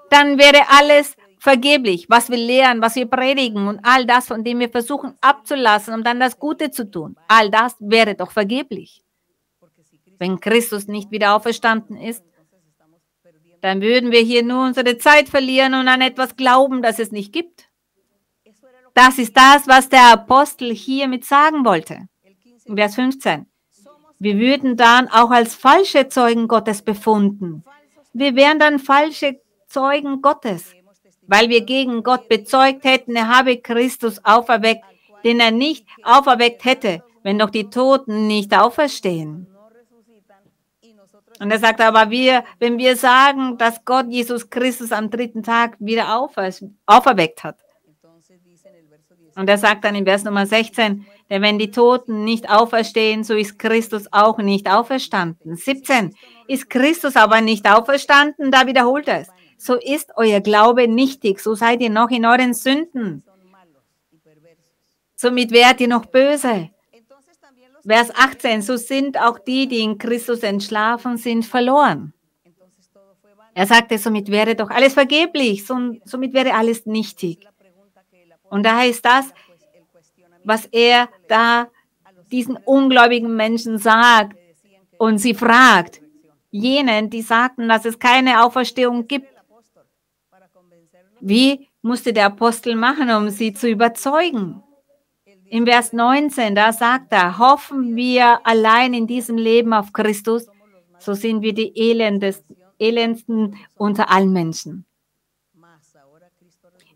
[0.09, 4.61] Dann wäre alles vergeblich, was wir lehren, was wir predigen und all das, von dem
[4.61, 7.17] wir versuchen abzulassen, um dann das Gute zu tun.
[7.27, 9.03] All das wäre doch vergeblich.
[10.21, 12.23] Wenn Christus nicht wieder auferstanden ist,
[13.63, 17.33] dann würden wir hier nur unsere Zeit verlieren und an etwas glauben, das es nicht
[17.33, 17.69] gibt.
[18.95, 22.07] Das ist das, was der Apostel hiermit sagen wollte.
[22.73, 23.50] Vers 15.
[24.23, 27.65] Wir würden dann auch als falsche Zeugen Gottes befunden.
[28.13, 30.75] Wir wären dann falsche Zeugen Gottes,
[31.27, 34.85] weil wir gegen Gott bezeugt hätten, er habe Christus auferweckt,
[35.25, 39.47] den er nicht auferweckt hätte, wenn doch die Toten nicht auferstehen.
[41.39, 45.77] Und er sagt aber, wir, wenn wir sagen, dass Gott Jesus Christus am dritten Tag
[45.79, 46.51] wieder aufer
[46.85, 47.57] auferweckt hat,
[49.37, 53.35] Und er sagt dann in Vers Nummer 16, denn wenn die Toten nicht auferstehen, so
[53.35, 55.55] ist Christus auch nicht auferstanden.
[55.55, 56.15] 17,
[56.49, 59.29] ist Christus aber nicht auferstanden, da wiederholt er es.
[59.57, 63.23] So ist euer Glaube nichtig, so seid ihr noch in euren Sünden.
[65.15, 66.71] Somit werdet ihr noch böse.
[67.87, 72.13] Vers 18, so sind auch die, die in Christus entschlafen sind, verloren.
[73.55, 77.47] Er sagte, somit wäre doch alles vergeblich, somit wäre alles nichtig.
[78.49, 79.33] Und da heißt das,
[80.45, 81.69] was er da
[82.31, 84.37] diesen ungläubigen Menschen sagt
[84.99, 86.01] und sie fragt,
[86.51, 89.29] jenen, die sagten, dass es keine Auferstehung gibt.
[91.21, 94.63] Wie musste der Apostel machen, um sie zu überzeugen?
[95.47, 100.47] Im Vers 19, da sagt er, hoffen wir allein in diesem Leben auf Christus,
[100.99, 104.87] so sind wir die elendesten, elendsten unter allen Menschen.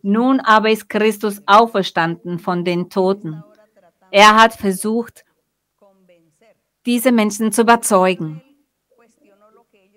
[0.07, 3.43] Nun aber ist Christus auferstanden von den Toten.
[4.11, 5.25] Er hat versucht,
[6.85, 8.43] diese Menschen zu überzeugen.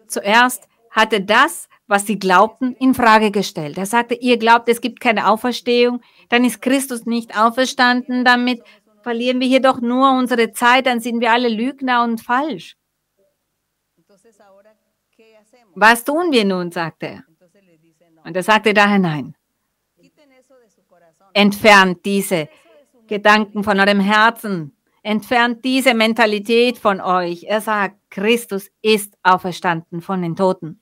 [0.07, 3.77] Zuerst hat er das, was sie glaubten, in Frage gestellt.
[3.77, 8.63] Er sagte, ihr glaubt, es gibt keine Auferstehung, dann ist Christus nicht auferstanden, damit
[9.01, 12.77] verlieren wir hier doch nur unsere Zeit, dann sind wir alle Lügner und falsch.
[15.75, 17.23] Was tun wir nun, sagte er.
[18.23, 19.36] Und er sagte daher nein.
[21.37, 22.49] Entfernt diese
[23.05, 24.75] Gedanken von eurem Herzen.
[25.03, 27.43] Entfernt diese Mentalität von euch.
[27.43, 30.81] Er sagt, Christus ist auferstanden von den Toten.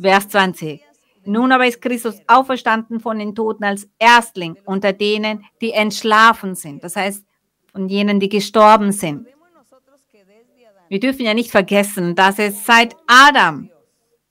[0.00, 0.80] Vers 20.
[1.24, 6.84] Nun aber ist Christus auferstanden von den Toten als Erstling unter denen, die entschlafen sind.
[6.84, 7.24] Das heißt,
[7.72, 9.26] von jenen, die gestorben sind.
[10.88, 13.70] Wir dürfen ja nicht vergessen, dass es seit Adam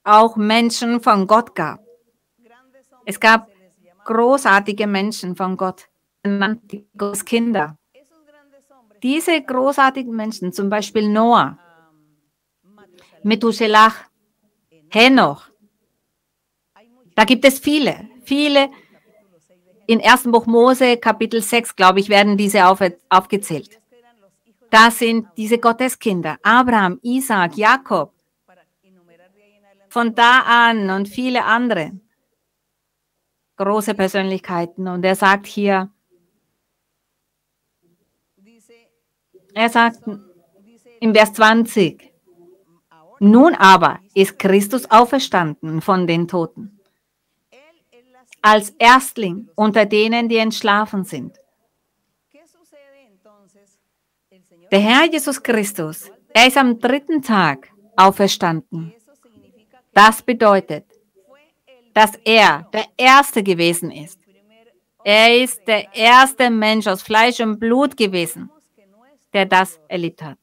[0.06, 1.82] auch Menschen von Gott gab.
[3.06, 3.50] Es gab
[4.08, 5.88] großartige Menschen von Gott,
[6.98, 7.78] Gottes Kinder.
[9.04, 11.60] Diese großartigen Menschen, zum Beispiel Noah,
[13.22, 13.93] Methuselah,
[14.89, 15.43] Henoch,
[17.13, 18.70] da gibt es viele, viele.
[19.88, 20.24] In 1.
[20.24, 23.80] Buch Mose, Kapitel 6, glaube ich, werden diese auf, aufgezählt.
[24.70, 28.13] Das sind diese Gotteskinder, Abraham, Isaac, Jakob.
[29.89, 31.93] Von da an und viele andere
[33.58, 34.88] große Persönlichkeiten.
[34.88, 35.89] Und er sagt hier,
[39.54, 40.00] er sagt
[41.00, 42.13] im Vers 20,
[43.20, 46.78] nun aber ist Christus auferstanden von den Toten
[48.41, 51.38] als Erstling unter denen, die entschlafen sind.
[54.72, 58.93] Der Herr Jesus Christus, er ist am dritten Tag auferstanden.
[59.93, 60.86] Das bedeutet,
[61.98, 64.20] dass er der Erste gewesen ist.
[65.04, 68.50] Er ist der erste Mensch aus Fleisch und Blut gewesen,
[69.34, 70.38] der das erlebt hat.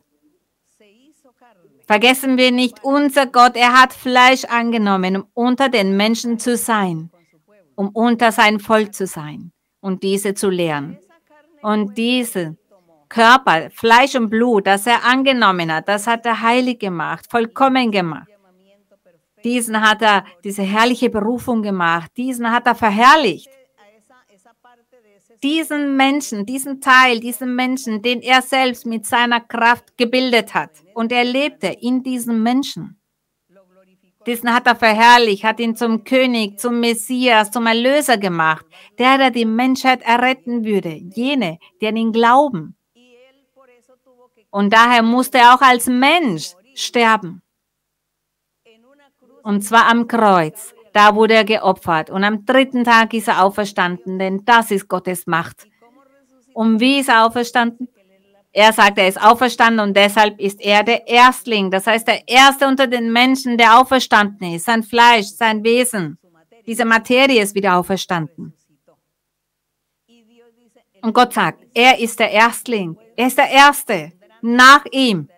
[1.86, 7.10] Vergessen wir nicht, unser Gott, er hat Fleisch angenommen, um unter den Menschen zu sein
[7.76, 10.98] um unter sein Volk zu sein und diese zu lehren.
[11.62, 12.56] Und diese
[13.08, 18.28] Körper, Fleisch und Blut, das er angenommen hat, das hat er heilig gemacht, vollkommen gemacht.
[19.44, 23.50] Diesen hat er diese herrliche Berufung gemacht, diesen hat er verherrlicht.
[25.42, 30.70] Diesen Menschen, diesen Teil, diesen Menschen, den er selbst mit seiner Kraft gebildet hat.
[30.94, 32.98] Und er lebte in diesem Menschen.
[34.26, 38.64] Diesen hat er verherrlicht, hat ihn zum König, zum Messias, zum Erlöser gemacht,
[38.98, 42.74] der, der die Menschheit erretten würde, jene, die an ihn glauben.
[44.50, 47.43] Und daher musste er auch als Mensch sterben.
[49.44, 50.74] Und zwar am Kreuz.
[50.94, 52.08] Da wurde er geopfert.
[52.08, 55.68] Und am dritten Tag ist er auferstanden, denn das ist Gottes Macht.
[56.54, 57.88] Und wie ist er auferstanden?
[58.52, 61.70] Er sagt, er ist auferstanden und deshalb ist er der Erstling.
[61.72, 64.64] Das heißt, der Erste unter den Menschen, der auferstanden ist.
[64.64, 66.18] Sein Fleisch, sein Wesen.
[66.64, 68.54] Diese Materie ist wieder auferstanden.
[71.02, 72.96] Und Gott sagt, er ist der Erstling.
[73.16, 74.12] Er ist der Erste.
[74.40, 75.28] Nach ihm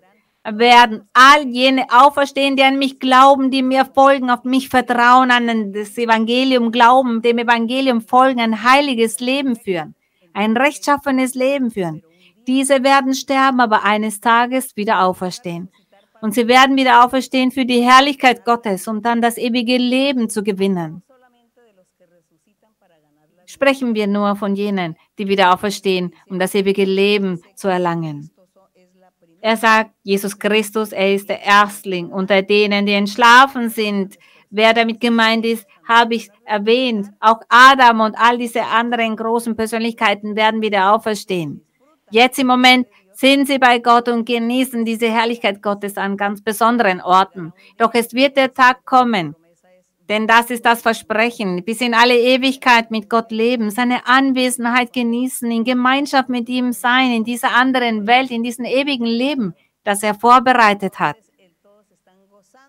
[0.48, 5.72] werden all jene auferstehen, die an mich glauben, die mir folgen, auf mich vertrauen, an
[5.72, 9.94] das Evangelium glauben, dem Evangelium folgen, ein heiliges Leben führen,
[10.32, 12.02] ein rechtschaffenes Leben führen.
[12.46, 15.68] Diese werden sterben, aber eines Tages wieder auferstehen.
[16.20, 20.42] Und sie werden wieder auferstehen für die Herrlichkeit Gottes, um dann das ewige Leben zu
[20.42, 21.02] gewinnen.
[23.46, 28.30] Sprechen wir nur von jenen, die wieder auferstehen, um das ewige Leben zu erlangen.
[29.46, 34.18] Er sagt, Jesus Christus, er ist der Erstling unter denen, die entschlafen sind.
[34.50, 37.10] Wer damit gemeint ist, habe ich erwähnt.
[37.20, 41.64] Auch Adam und all diese anderen großen Persönlichkeiten werden wieder auferstehen.
[42.10, 47.00] Jetzt im Moment sind sie bei Gott und genießen diese Herrlichkeit Gottes an ganz besonderen
[47.00, 47.52] Orten.
[47.78, 49.36] Doch es wird der Tag kommen,
[50.08, 55.50] denn das ist das Versprechen, bis in alle Ewigkeit mit Gott leben, seine Anwesenheit genießen,
[55.50, 60.14] in Gemeinschaft mit ihm sein, in dieser anderen Welt, in diesem ewigen Leben, das er
[60.14, 61.16] vorbereitet hat.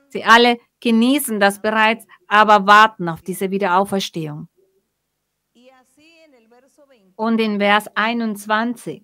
[0.10, 4.48] Sie alle genießen das bereits, aber warten auf diese Wiederauferstehung.
[7.16, 9.04] Und in Vers 21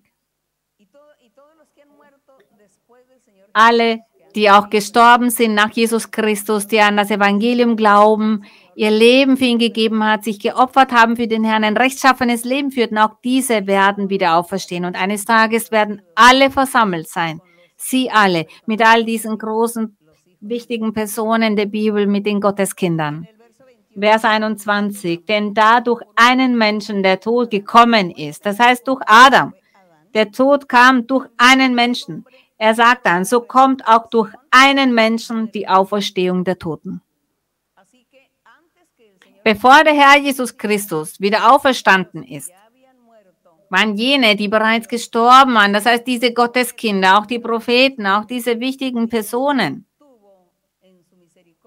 [3.54, 4.00] alle,
[4.34, 9.44] die auch gestorben sind nach Jesus Christus, die an das Evangelium glauben, ihr Leben für
[9.44, 13.66] ihn gegeben hat, sich geopfert haben für den Herrn, ein rechtschaffenes Leben führten, auch diese
[13.66, 14.84] werden wieder auferstehen.
[14.84, 17.40] Und eines Tages werden alle versammelt sein.
[17.76, 19.96] Sie alle, mit all diesen großen,
[20.40, 23.28] wichtigen Personen der Bibel, mit den Gotteskindern.
[23.98, 29.54] Vers 21, denn da durch einen Menschen der Tod gekommen ist, das heißt durch Adam,
[30.14, 32.24] der Tod kam durch einen Menschen.
[32.64, 37.02] Er sagt dann, so kommt auch durch einen Menschen die Auferstehung der Toten.
[39.44, 42.50] Bevor der Herr Jesus Christus wieder auferstanden ist,
[43.68, 48.58] waren jene, die bereits gestorben waren, das heißt diese Gotteskinder, auch die Propheten, auch diese
[48.60, 49.84] wichtigen Personen,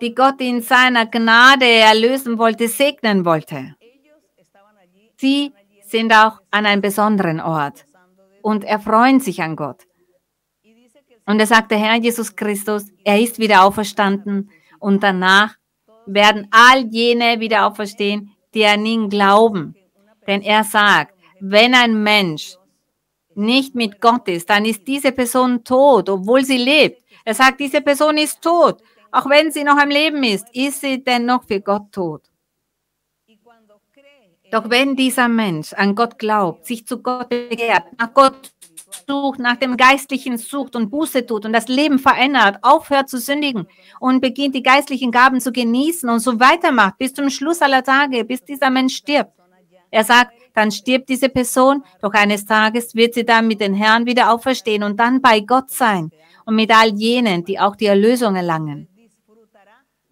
[0.01, 3.75] die Gott in seiner Gnade erlösen wollte, segnen wollte.
[5.17, 7.85] Sie sind auch an einem besonderen Ort
[8.41, 9.87] und erfreuen sich an Gott.
[11.27, 14.49] Und er sagt, der Herr Jesus Christus, er ist wieder auferstanden
[14.79, 15.55] und danach
[16.05, 19.75] werden all jene wieder auferstehen, die an ihn glauben.
[20.25, 22.55] Denn er sagt, wenn ein Mensch
[23.35, 27.03] nicht mit Gott ist, dann ist diese Person tot, obwohl sie lebt.
[27.25, 28.81] Er sagt, diese Person ist tot.
[29.11, 32.21] Auch wenn sie noch am Leben ist, ist sie dennoch für Gott tot.
[34.51, 38.51] Doch wenn dieser Mensch an Gott glaubt, sich zu Gott begehrt, nach Gott
[39.07, 43.67] sucht, nach dem Geistlichen sucht und Buße tut und das Leben verändert, aufhört zu sündigen
[43.99, 48.23] und beginnt die geistlichen Gaben zu genießen und so weitermacht bis zum Schluss aller Tage,
[48.23, 49.33] bis dieser Mensch stirbt.
[49.91, 54.05] Er sagt, dann stirbt diese Person, doch eines Tages wird sie dann mit den Herrn
[54.05, 56.11] wieder auferstehen und dann bei Gott sein
[56.45, 58.87] und mit all jenen, die auch die Erlösung erlangen.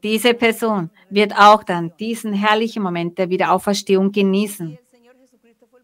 [0.05, 4.77] Diese Person wird auch dann diesen herrlichen Moment der Wiederauferstehung genießen.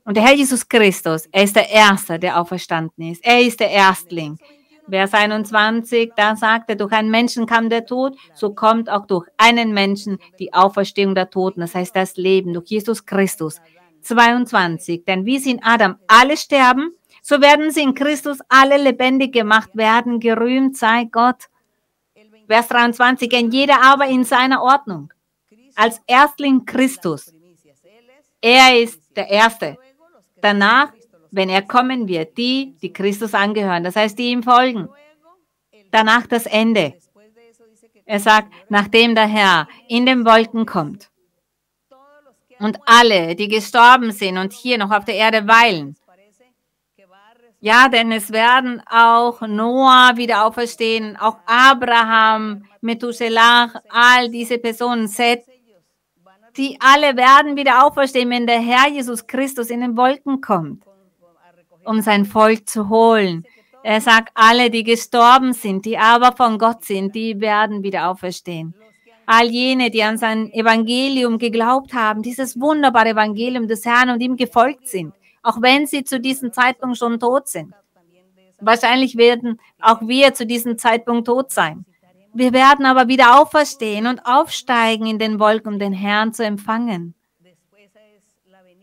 [0.06, 3.26] Und der Herr Jesus Christus, er ist der Erste, der auferstanden ist.
[3.26, 4.38] Er ist der Erstling.
[4.88, 9.28] Vers 21, da sagt er, durch einen Menschen kam der Tod, so kommt auch durch
[9.38, 13.60] einen Menschen die Auferstehung der Toten, das heißt das Leben durch Jesus Christus.
[14.04, 16.92] 22, denn wie sie in Adam alle sterben,
[17.24, 21.48] so werden sie in Christus alle lebendig gemacht werden, gerühmt sei Gott.
[22.52, 25.14] Vers 23, denn jeder aber in seiner Ordnung.
[25.76, 27.34] Als Erstling Christus.
[28.42, 29.78] Er ist der Erste.
[30.42, 30.92] Danach,
[31.32, 34.90] wenn er kommen wird, die, die Christus angehören, das heißt, die ihm folgen.
[35.92, 36.94] Danach das Ende.
[38.04, 41.10] Er sagt, nachdem der Herr in den Wolken kommt
[42.60, 45.96] und alle, die gestorben sind und hier noch auf der Erde weilen,
[47.64, 55.44] ja, denn es werden auch Noah wieder auferstehen, auch Abraham, Methuselah, all diese Personen, Seth,
[56.58, 60.84] die alle werden wieder auferstehen, wenn der Herr Jesus Christus in den Wolken kommt,
[61.86, 63.46] um sein Volk zu holen.
[63.84, 68.74] Er sagt, alle, die gestorben sind, die aber von Gott sind, die werden wieder auferstehen.
[69.28, 74.36] All jene, die an sein Evangelium geglaubt haben, dieses wunderbare Evangelium des Herrn und ihm
[74.36, 75.14] gefolgt sind,
[75.44, 77.74] auch wenn sie zu diesem Zeitpunkt schon tot sind.
[78.60, 81.86] Wahrscheinlich werden auch wir zu diesem Zeitpunkt tot sein.
[82.34, 87.16] Wir werden aber wieder auferstehen und aufsteigen in den Wolken, um den Herrn zu empfangen.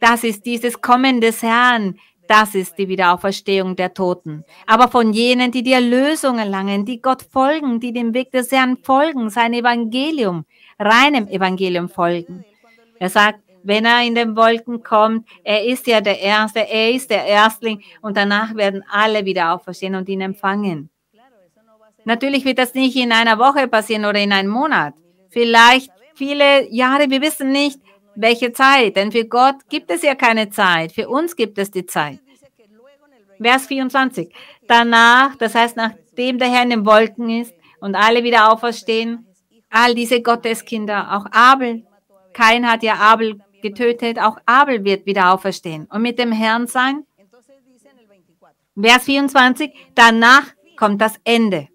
[0.01, 1.99] Das ist dieses Kommen des Herrn.
[2.29, 4.45] Das ist die Wiederauferstehung der Toten.
[4.67, 8.77] Aber von jenen, die die Erlösung erlangen, die Gott folgen, die dem Weg des Herrn
[8.77, 10.45] folgen, sein Evangelium,
[10.79, 12.45] reinem Evangelium folgen.
[12.99, 17.11] Er sagt, wenn er in den Wolken kommt, er ist ja der Erste, er ist
[17.11, 20.89] der Erstling und danach werden alle wieder auferstehen und ihn empfangen.
[22.05, 24.95] Natürlich wird das nicht in einer Woche passieren oder in einem Monat.
[25.29, 27.79] Vielleicht viele Jahre, wir wissen nicht,
[28.15, 31.85] welche Zeit, denn für Gott gibt es ja keine Zeit, für uns gibt es die
[31.85, 32.21] Zeit.
[33.39, 34.33] Vers 24.
[34.67, 39.27] Danach, das heißt, nachdem der Herr in den Wolken ist und alle wieder auferstehen,
[39.69, 41.85] all diese Gotteskinder, auch Abel,
[42.33, 47.05] kein hat ja Abel getötet, auch Abel wird wieder auferstehen und mit dem Herrn sein.
[48.81, 50.47] Vers 24, danach
[50.77, 51.69] kommt das Ende.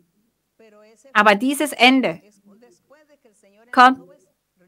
[1.14, 2.22] Aber dieses Ende
[3.72, 4.00] kommt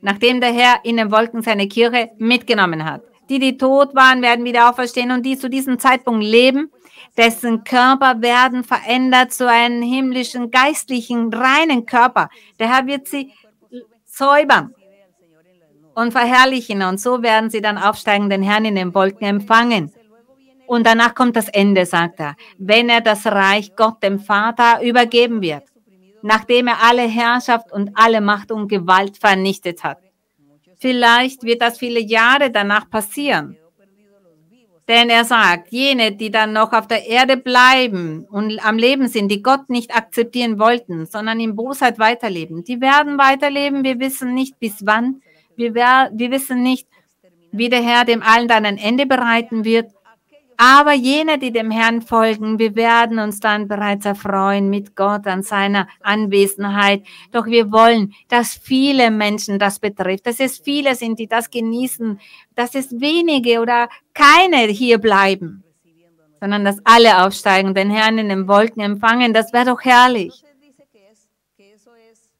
[0.05, 3.01] nachdem der Herr in den Wolken seine Kirche mitgenommen hat.
[3.28, 6.72] Die, die tot waren, werden wieder auferstehen und die zu diesem Zeitpunkt leben,
[7.18, 12.30] dessen Körper werden verändert zu einem himmlischen, geistlichen, reinen Körper.
[12.59, 13.34] Der Herr wird sie
[14.05, 14.74] säubern
[15.96, 19.91] und verherrlichen und so werden sie dann aufsteigen, den Herrn in den Wolken empfangen.
[20.68, 25.41] Und danach kommt das Ende, sagt er, wenn er das Reich Gott dem Vater übergeben
[25.41, 25.64] wird,
[26.22, 30.00] nachdem er alle Herrschaft und alle Macht und Gewalt vernichtet hat.
[30.78, 33.58] Vielleicht wird das viele Jahre danach passieren.
[34.88, 39.30] Denn er sagt, jene, die dann noch auf der Erde bleiben und am Leben sind,
[39.30, 43.84] die Gott nicht akzeptieren wollten, sondern in Bosheit weiterleben, die werden weiterleben.
[43.84, 45.22] Wir wissen nicht bis wann.
[45.58, 46.88] Wir, wir wissen nicht,
[47.51, 49.91] wie der Herr dem allen dann ein Ende bereiten wird.
[50.58, 55.43] Aber jene, die dem Herrn folgen, wir werden uns dann bereits erfreuen mit Gott an
[55.43, 57.03] seiner Anwesenheit.
[57.32, 62.22] Doch wir wollen, dass viele Menschen das betrifft, dass es viele sind, die das genießen,
[62.56, 65.64] dass es wenige oder keine hier bleiben,
[66.39, 69.34] sondern dass alle aufsteigen, den Herrn in den Wolken empfangen.
[69.34, 70.41] Das wäre doch herrlich.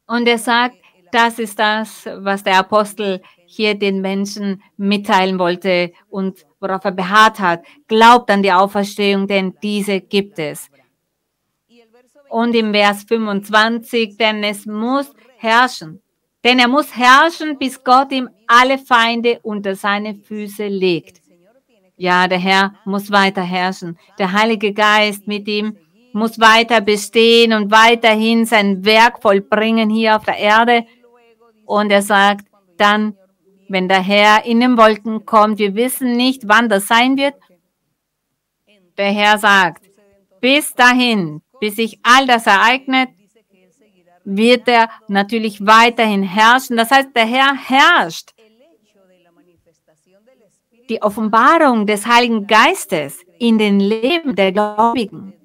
[0.06, 0.76] Und er sagt,
[1.12, 7.38] das ist das, was der Apostel hier den Menschen mitteilen wollte und worauf er beharrt
[7.38, 7.64] hat.
[7.86, 10.68] Glaubt an die Auferstehung, denn diese gibt es.
[12.28, 16.02] Und im Vers 25, denn es muss herrschen.
[16.44, 21.20] Denn er muss herrschen, bis Gott ihm alle Feinde unter seine Füße legt.
[21.96, 23.98] Ja, der Herr muss weiter herrschen.
[24.18, 25.76] Der Heilige Geist mit ihm
[26.12, 30.86] muss weiter bestehen und weiterhin sein Werk vollbringen hier auf der Erde.
[31.66, 32.46] Und er sagt,
[32.78, 33.16] dann
[33.68, 35.58] wenn der Herr in den Wolken kommt.
[35.58, 37.34] Wir wissen nicht, wann das sein wird.
[38.96, 39.84] Der Herr sagt,
[40.40, 43.10] bis dahin, bis sich all das ereignet,
[44.24, 46.76] wird er natürlich weiterhin herrschen.
[46.76, 48.30] Das heißt, der Herr herrscht.
[50.88, 55.35] Die Offenbarung des Heiligen Geistes in den Leben der Gläubigen.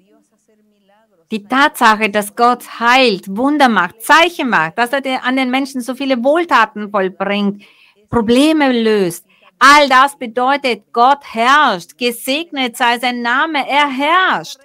[1.32, 5.96] Die Tatsache, dass Gott heilt, Wunder macht, Zeichen macht, dass er an den Menschen so
[5.96, 7.64] viele Wohltaten vollbringt,
[8.10, 9.26] Probleme löst.
[9.58, 11.98] All das bedeutet, Gott herrscht.
[11.98, 13.66] Gesegnet sei sein Name.
[13.70, 14.60] Er herrscht.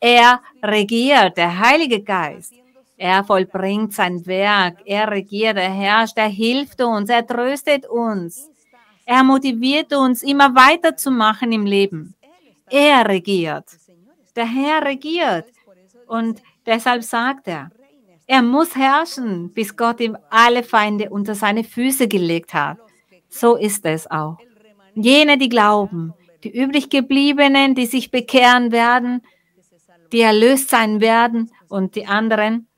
[0.00, 2.52] Er regiert, der Heilige Geist.
[2.96, 4.78] Er vollbringt sein Werk.
[4.84, 8.48] Er regiert, er herrscht, er hilft uns, er tröstet uns.
[9.04, 12.14] Er motiviert uns, immer weiterzumachen im Leben.
[12.68, 13.66] Er regiert.
[14.34, 15.44] Der Herr regiert.
[16.12, 17.70] Und deshalb sagt er,
[18.26, 22.76] er muss herrschen, bis Gott ihm alle Feinde unter seine Füße gelegt hat.
[23.30, 24.36] So ist es auch.
[24.94, 26.12] Jene, die glauben,
[26.44, 29.22] die übrig gebliebenen, die sich bekehren werden,
[30.12, 32.68] die erlöst sein werden und die anderen,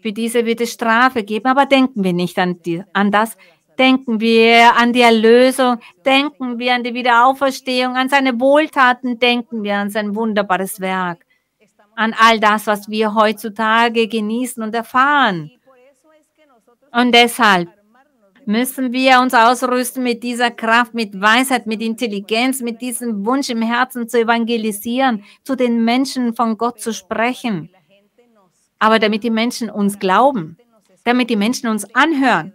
[0.00, 1.46] für diese wird es Strafe geben.
[1.48, 3.36] Aber denken wir nicht an, die, an das.
[3.76, 9.78] Denken wir an die Erlösung, denken wir an die Wiederauferstehung, an seine Wohltaten, denken wir
[9.78, 11.23] an sein wunderbares Werk
[11.96, 15.50] an all das, was wir heutzutage genießen und erfahren.
[16.92, 17.68] Und deshalb
[18.46, 23.62] müssen wir uns ausrüsten mit dieser Kraft, mit Weisheit, mit Intelligenz, mit diesem Wunsch im
[23.62, 27.70] Herzen zu evangelisieren, zu den Menschen von Gott zu sprechen.
[28.78, 30.58] Aber damit die Menschen uns glauben,
[31.04, 32.52] damit die Menschen uns anhören,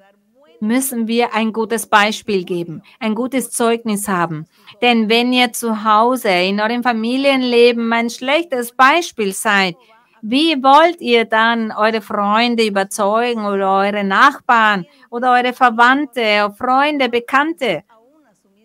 [0.59, 4.45] müssen wir ein gutes Beispiel geben, ein gutes Zeugnis haben.
[4.81, 9.75] Denn wenn ihr zu Hause in eurem Familienleben ein schlechtes Beispiel seid,
[10.21, 17.83] wie wollt ihr dann eure Freunde überzeugen oder eure Nachbarn oder eure Verwandte, Freunde, Bekannte?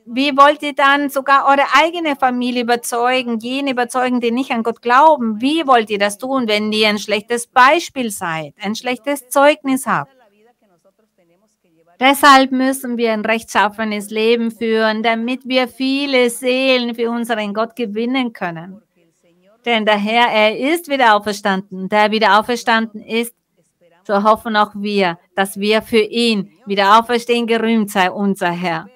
[0.06, 4.82] Wie wollt ihr dann sogar eure eigene Familie überzeugen, jene überzeugen, die nicht an Gott
[4.82, 5.40] glauben?
[5.40, 10.12] Wie wollt ihr das tun, wenn ihr ein schlechtes Beispiel seid, ein schlechtes Zeugnis habt?
[12.06, 18.34] Deshalb müssen wir ein rechtschaffenes Leben führen, damit wir viele Seelen für unseren Gott gewinnen
[18.34, 18.82] können.
[19.64, 21.88] Denn der Herr, er ist wieder auferstanden.
[21.88, 23.34] Der wieder auferstanden ist,
[24.06, 27.46] so hoffen auch wir, dass wir für ihn wieder auferstehen.
[27.46, 28.86] Gerühmt sei unser Herr.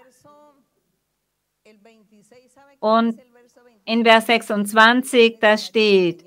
[2.79, 3.19] Und
[3.87, 6.27] in Vers 26, da steht,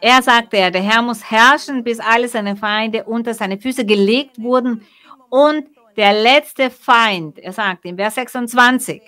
[0.00, 4.86] er sagte, der Herr muss herrschen, bis alle seine Feinde unter seine Füße gelegt wurden
[5.34, 5.66] und
[5.96, 9.02] der letzte Feind, er sagt in Vers 26,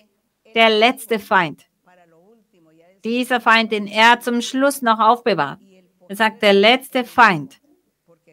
[0.57, 1.66] der letzte Feind,
[3.05, 5.61] dieser Feind, den er zum Schluss noch aufbewahrt.
[6.09, 7.61] Er sagt, der letzte Feind,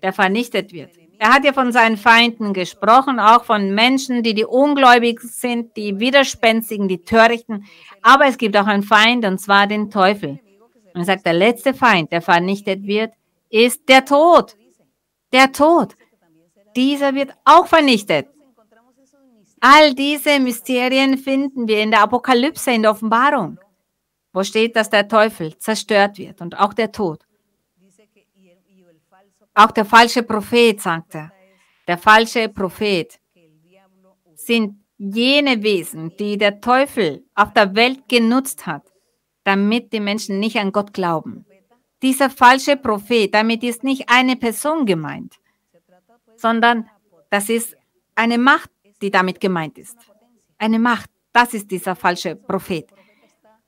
[0.02, 0.90] der vernichtet wird.
[1.20, 6.00] Er hat ja von seinen Feinden gesprochen, auch von Menschen, die die ungläubig sind, die
[6.00, 7.66] widerspenstigen, die törichten.
[8.02, 10.40] Aber es gibt auch einen Feind, und zwar den Teufel.
[10.96, 13.14] Und er sagt, der letzte Feind, der vernichtet wird,
[13.52, 14.56] ist der Tod.
[15.32, 15.96] Der Tod
[16.76, 18.28] dieser wird auch vernichtet.
[19.60, 23.58] All diese Mysterien finden wir in der Apokalypse, in der Offenbarung,
[24.34, 27.26] wo steht, dass der Teufel zerstört wird und auch der Tod.
[29.54, 31.32] Auch der falsche Prophet, sagt er.
[31.88, 33.20] Der falsche Prophet
[34.36, 38.84] sind jene Wesen, die der Teufel auf der Welt genutzt hat,
[39.44, 41.46] damit die Menschen nicht an Gott glauben.
[42.02, 45.36] Dieser falsche Prophet, damit ist nicht eine Person gemeint,
[46.44, 46.90] sondern
[47.30, 47.76] das ist
[48.16, 48.70] eine Macht,
[49.02, 49.98] die damit gemeint ist.
[50.58, 52.88] Eine Macht, das ist dieser falsche Prophet.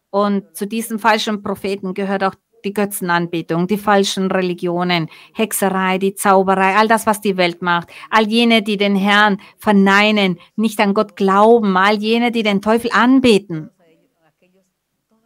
[0.09, 6.75] Und zu diesen falschen Propheten gehört auch die Götzenanbetung, die falschen Religionen, Hexerei, die Zauberei,
[6.75, 11.15] all das, was die Welt macht, all jene, die den Herrn verneinen, nicht an Gott
[11.15, 13.69] glauben, all jene, die den Teufel anbeten.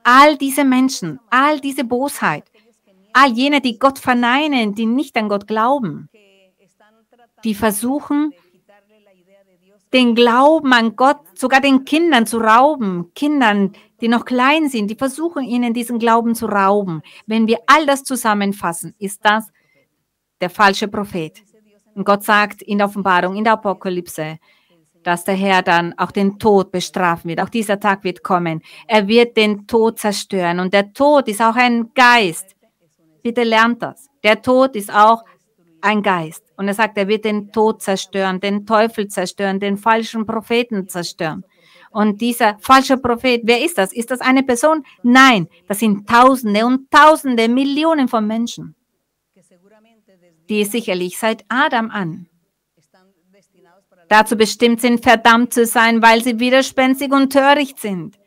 [0.04, 2.46] All diese Menschen, all diese Bosheit,
[3.14, 6.10] all jene, die Gott verneinen, die nicht an Gott glauben,
[7.44, 8.34] die versuchen,
[9.94, 14.96] den Glauben an Gott sogar den Kindern zu rauben, Kindern, die noch klein sind, die
[14.96, 17.02] versuchen ihnen diesen Glauben zu rauben.
[17.26, 19.52] Wenn wir all das zusammenfassen, ist das
[20.40, 21.42] der falsche Prophet.
[21.96, 24.38] Und Gott sagt in der Offenbarung, in der Apokalypse,
[25.04, 27.42] dass der Herr dann auch den Tod bestrafen wird.
[27.42, 28.62] Auch dieser Tag wird kommen.
[28.88, 30.60] Er wird den Tod zerstören.
[30.60, 32.56] Und der Tod ist auch ein Geist.
[33.24, 34.08] Bitte lernt das.
[34.24, 35.24] Der Tod ist auch
[35.82, 36.44] ein Geist.
[36.60, 41.46] Und er sagt, er wird den Tod zerstören, den Teufel zerstören, den falschen Propheten zerstören.
[41.90, 43.94] Und dieser falsche Prophet, wer ist das?
[43.94, 44.84] Ist das eine Person?
[45.02, 48.76] Nein, das sind Tausende und Tausende, Millionen von Menschen,
[50.50, 52.28] die sicherlich seit Adam an
[54.10, 58.19] dazu bestimmt sind, verdammt zu sein, weil sie widerspenstig und töricht sind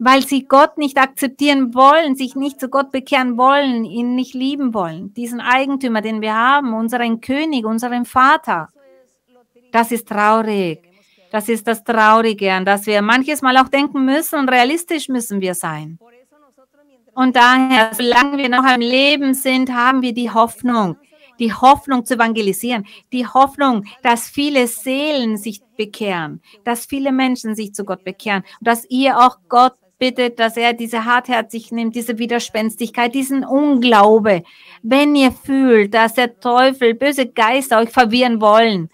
[0.00, 4.72] weil sie Gott nicht akzeptieren wollen, sich nicht zu Gott bekehren wollen, ihn nicht lieben
[4.72, 5.12] wollen.
[5.12, 8.70] Diesen Eigentümer, den wir haben, unseren König, unseren Vater.
[9.72, 10.80] Das ist traurig.
[11.30, 15.42] Das ist das Traurige, an das wir manches Mal auch denken müssen und realistisch müssen
[15.42, 15.98] wir sein.
[17.14, 20.96] Und daher, solange wir noch am Leben sind, haben wir die Hoffnung,
[21.38, 27.74] die Hoffnung zu evangelisieren, die Hoffnung, dass viele Seelen sich bekehren, dass viele Menschen sich
[27.74, 32.18] zu Gott bekehren und dass ihr auch Gott bittet, dass er diese Hartherzigkeit nimmt, diese
[32.18, 34.42] Widerspenstigkeit, diesen Unglaube.
[34.82, 38.88] Wenn ihr fühlt, dass der Teufel, böse Geister euch verwirren wollen,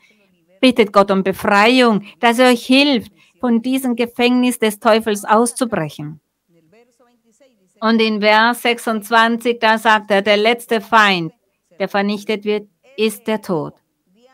[0.61, 6.21] bittet Gott um Befreiung, dass er euch hilft, von diesem Gefängnis des Teufels auszubrechen.
[7.81, 11.33] Und in Vers 26, da sagt er, der letzte Feind,
[11.79, 13.75] der vernichtet wird, ist der Tod.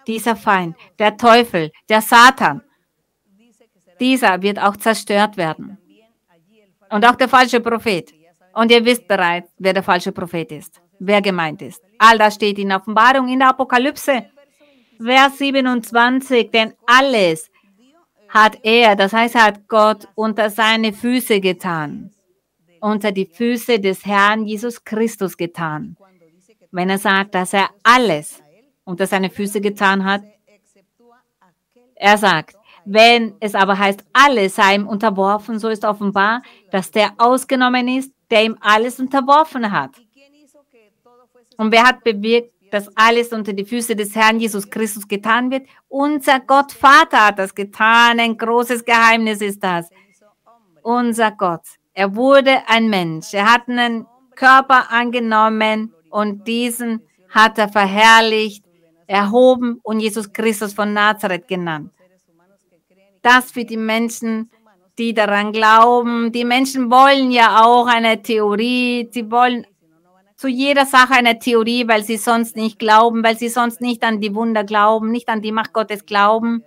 [0.06, 2.62] Dieser Feind, der Teufel, der Satan,
[4.00, 5.78] dieser wird auch zerstört werden.
[6.92, 8.12] Und auch der falsche Prophet.
[8.54, 11.82] Und ihr wisst bereits, wer der falsche Prophet ist, wer gemeint ist.
[11.98, 14.26] All das steht in Offenbarung, in der Apokalypse.
[15.02, 17.50] Vers 27, denn alles
[18.28, 22.12] hat er, das heißt, hat Gott unter seine Füße getan,
[22.80, 25.96] unter die Füße des Herrn Jesus Christus getan.
[26.70, 28.42] Wenn er sagt, dass er alles
[28.84, 30.22] unter seine Füße getan hat,
[31.94, 37.12] er sagt, wenn es aber heißt, alle sei ihm unterworfen, so ist offenbar, dass der
[37.18, 39.90] ausgenommen ist, der ihm alles unterworfen hat.
[41.56, 45.66] Und wer hat bewirkt, dass alles unter die Füße des Herrn Jesus Christus getan wird?
[45.88, 48.18] Unser Gott Vater hat das getan.
[48.18, 49.90] Ein großes Geheimnis ist das.
[50.82, 51.62] Unser Gott.
[51.92, 53.34] Er wurde ein Mensch.
[53.34, 58.64] Er hat einen Körper angenommen und diesen hat er verherrlicht,
[59.06, 61.92] erhoben und Jesus Christus von Nazareth genannt
[63.22, 64.50] das für die Menschen,
[64.98, 66.32] die daran glauben.
[66.32, 69.08] Die Menschen wollen ja auch eine Theorie.
[69.10, 69.66] Sie wollen
[70.36, 74.20] zu jeder Sache eine Theorie, weil sie sonst nicht glauben, weil sie sonst nicht an
[74.20, 76.64] die Wunder glauben, nicht an die Macht Gottes glauben.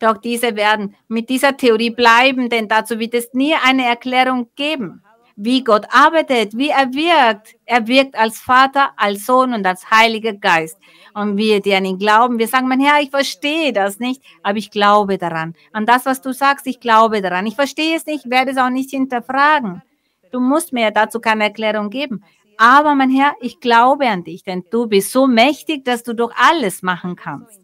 [0.00, 5.02] Doch diese werden mit dieser Theorie bleiben, denn dazu wird es nie eine Erklärung geben
[5.36, 7.56] wie Gott arbeitet, wie er wirkt.
[7.66, 10.78] Er wirkt als Vater, als Sohn und als Heiliger Geist.
[11.12, 14.58] Und wir, die an ihn glauben, wir sagen, mein Herr, ich verstehe das nicht, aber
[14.58, 15.54] ich glaube daran.
[15.72, 17.46] An das, was du sagst, ich glaube daran.
[17.46, 19.82] Ich verstehe es nicht, werde es auch nicht hinterfragen.
[20.32, 22.24] Du musst mir dazu keine Erklärung geben.
[22.56, 26.32] Aber mein Herr, ich glaube an dich, denn du bist so mächtig, dass du doch
[26.36, 27.60] alles machen kannst.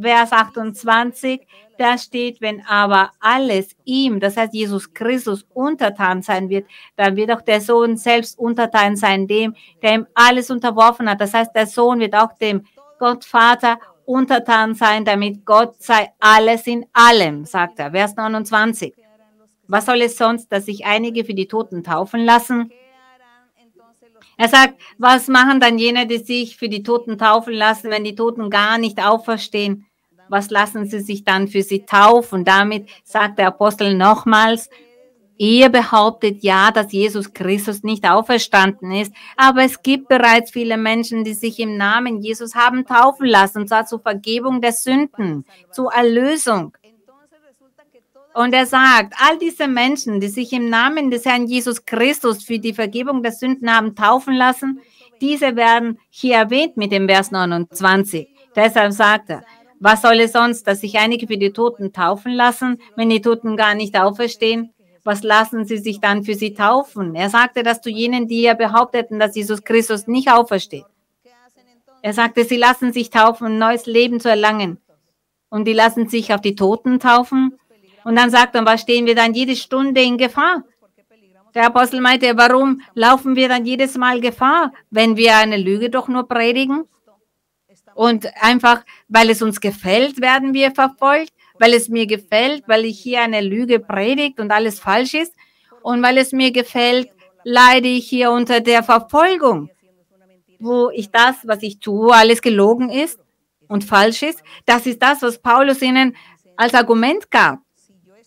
[0.00, 1.46] Vers 28,
[1.78, 6.66] da steht, wenn aber alles ihm, das heißt Jesus Christus, untertan sein wird,
[6.96, 11.20] dann wird auch der Sohn selbst untertan sein, dem, der ihm alles unterworfen hat.
[11.20, 12.64] Das heißt, der Sohn wird auch dem
[12.98, 17.90] Gott Vater untertan sein, damit Gott sei alles in allem, sagt er.
[17.90, 18.94] Vers 29.
[19.66, 22.72] Was soll es sonst, dass sich einige für die Toten taufen lassen?
[24.38, 28.14] Er sagt, was machen dann jene, die sich für die Toten taufen lassen, wenn die
[28.14, 29.87] Toten gar nicht auferstehen?
[30.30, 32.44] Was lassen sie sich dann für sie taufen?
[32.44, 34.68] Damit sagt der Apostel nochmals,
[35.40, 41.22] Ihr behauptet ja, dass Jesus Christus nicht auferstanden ist, aber es gibt bereits viele Menschen,
[41.22, 45.92] die sich im Namen Jesus haben taufen lassen, und zwar zur Vergebung der Sünden, zur
[45.92, 46.76] Erlösung.
[48.34, 52.58] Und er sagt, all diese Menschen, die sich im Namen des Herrn Jesus Christus für
[52.58, 54.80] die Vergebung der Sünden haben taufen lassen,
[55.20, 58.28] diese werden hier erwähnt mit dem Vers 29.
[58.56, 59.44] Deshalb sagt er,
[59.80, 63.56] was soll es sonst, dass sich einige für die Toten taufen lassen, wenn die Toten
[63.56, 64.72] gar nicht auferstehen?
[65.08, 67.14] was lassen Sie sich dann für sie taufen?
[67.14, 70.84] Er sagte das zu jenen, die ja behaupteten, dass Jesus Christus nicht aufersteht.
[72.02, 74.78] Er sagte, sie lassen sich taufen, ein neues Leben zu erlangen.
[75.48, 77.58] Und die lassen sich auf die Toten taufen.
[78.04, 80.62] Und dann sagt er, was stehen wir dann jede Stunde in Gefahr?
[81.54, 86.08] Der Apostel meinte, warum laufen wir dann jedes Mal Gefahr, wenn wir eine Lüge doch
[86.08, 86.84] nur predigen?
[87.98, 92.98] Und einfach, weil es uns gefällt, werden wir verfolgt weil es mir gefällt, weil ich
[92.98, 95.34] hier eine Lüge predigt und alles falsch ist
[95.82, 97.10] und weil es mir gefällt,
[97.44, 99.70] leide ich hier unter der Verfolgung,
[100.58, 103.20] wo ich das, was ich tue, alles gelogen ist
[103.68, 104.42] und falsch ist.
[104.66, 106.16] Das ist das, was Paulus ihnen
[106.56, 107.60] als Argument gab.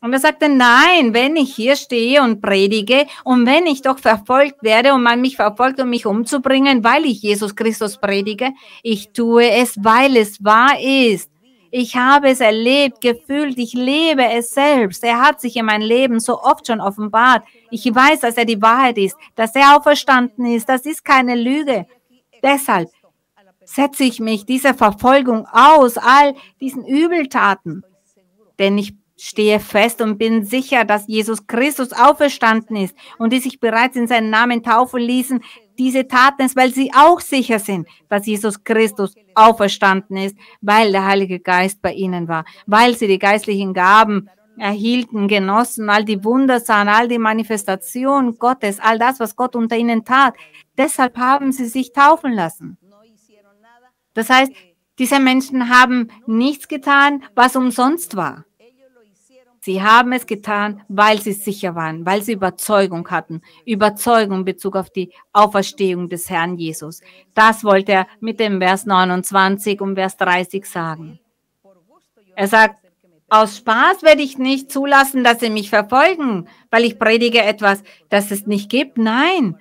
[0.03, 4.63] Und er sagte, nein, wenn ich hier stehe und predige und wenn ich doch verfolgt
[4.63, 8.49] werde und man mich verfolgt, um mich umzubringen, weil ich Jesus Christus predige,
[8.81, 11.29] ich tue es, weil es wahr ist.
[11.69, 15.03] Ich habe es erlebt, gefühlt, ich lebe es selbst.
[15.03, 17.45] Er hat sich in mein Leben so oft schon offenbart.
[17.69, 20.67] Ich weiß, dass er die Wahrheit ist, dass er auferstanden ist.
[20.67, 21.85] Das ist keine Lüge.
[22.43, 22.89] Deshalb
[23.63, 27.83] setze ich mich dieser Verfolgung aus, all diesen Übeltaten.
[28.59, 33.59] Denn ich stehe fest und bin sicher, dass Jesus Christus auferstanden ist und die sich
[33.59, 35.43] bereits in seinen Namen taufen ließen,
[35.77, 41.05] diese taten es, weil sie auch sicher sind, dass Jesus Christus auferstanden ist, weil der
[41.05, 46.59] Heilige Geist bei ihnen war, weil sie die geistlichen Gaben erhielten, genossen, all die Wunder
[46.59, 50.33] sahen, all die Manifestationen Gottes, all das, was Gott unter ihnen tat.
[50.77, 52.79] Deshalb haben sie sich taufen lassen.
[54.15, 54.51] Das heißt,
[54.97, 58.45] diese Menschen haben nichts getan, was umsonst war.
[59.63, 63.41] Sie haben es getan, weil sie sicher waren, weil sie Überzeugung hatten.
[63.63, 67.01] Überzeugung in Bezug auf die Auferstehung des Herrn Jesus.
[67.35, 71.19] Das wollte er mit dem Vers 29 und Vers 30 sagen.
[72.35, 72.77] Er sagt,
[73.29, 78.31] aus Spaß werde ich nicht zulassen, dass sie mich verfolgen, weil ich predige etwas, das
[78.31, 78.97] es nicht gibt.
[78.97, 79.57] Nein.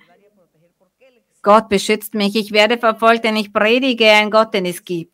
[1.43, 2.35] Gott beschützt mich.
[2.35, 5.10] Ich werde verfolgt, denn ich predige einen Gott, den es gibt.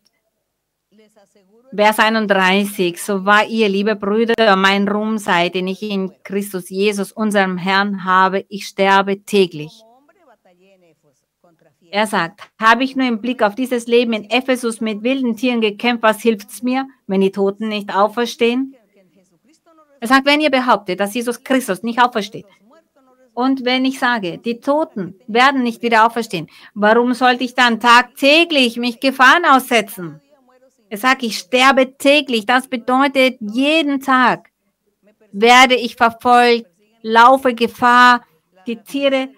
[1.74, 7.12] Vers 31, so war ihr, liebe Brüder, mein Ruhm sei, den ich in Christus Jesus,
[7.12, 8.46] unserem Herrn, habe.
[8.48, 9.82] Ich sterbe täglich.
[11.90, 15.60] Er sagt, habe ich nur im Blick auf dieses Leben in Ephesus mit wilden Tieren
[15.60, 18.74] gekämpft, was hilft es mir, wenn die Toten nicht auferstehen?
[20.00, 22.46] Er sagt, wenn ihr behauptet, dass Jesus Christus nicht aufersteht,
[23.34, 28.78] und wenn ich sage, die Toten werden nicht wieder auferstehen, warum sollte ich dann tagtäglich
[28.78, 30.20] mich Gefahren aussetzen?
[30.90, 32.46] Er sagt, ich sterbe täglich.
[32.46, 34.50] Das bedeutet, jeden Tag
[35.32, 36.66] werde ich verfolgt,
[37.02, 38.24] laufe Gefahr.
[38.66, 39.28] Die Tiere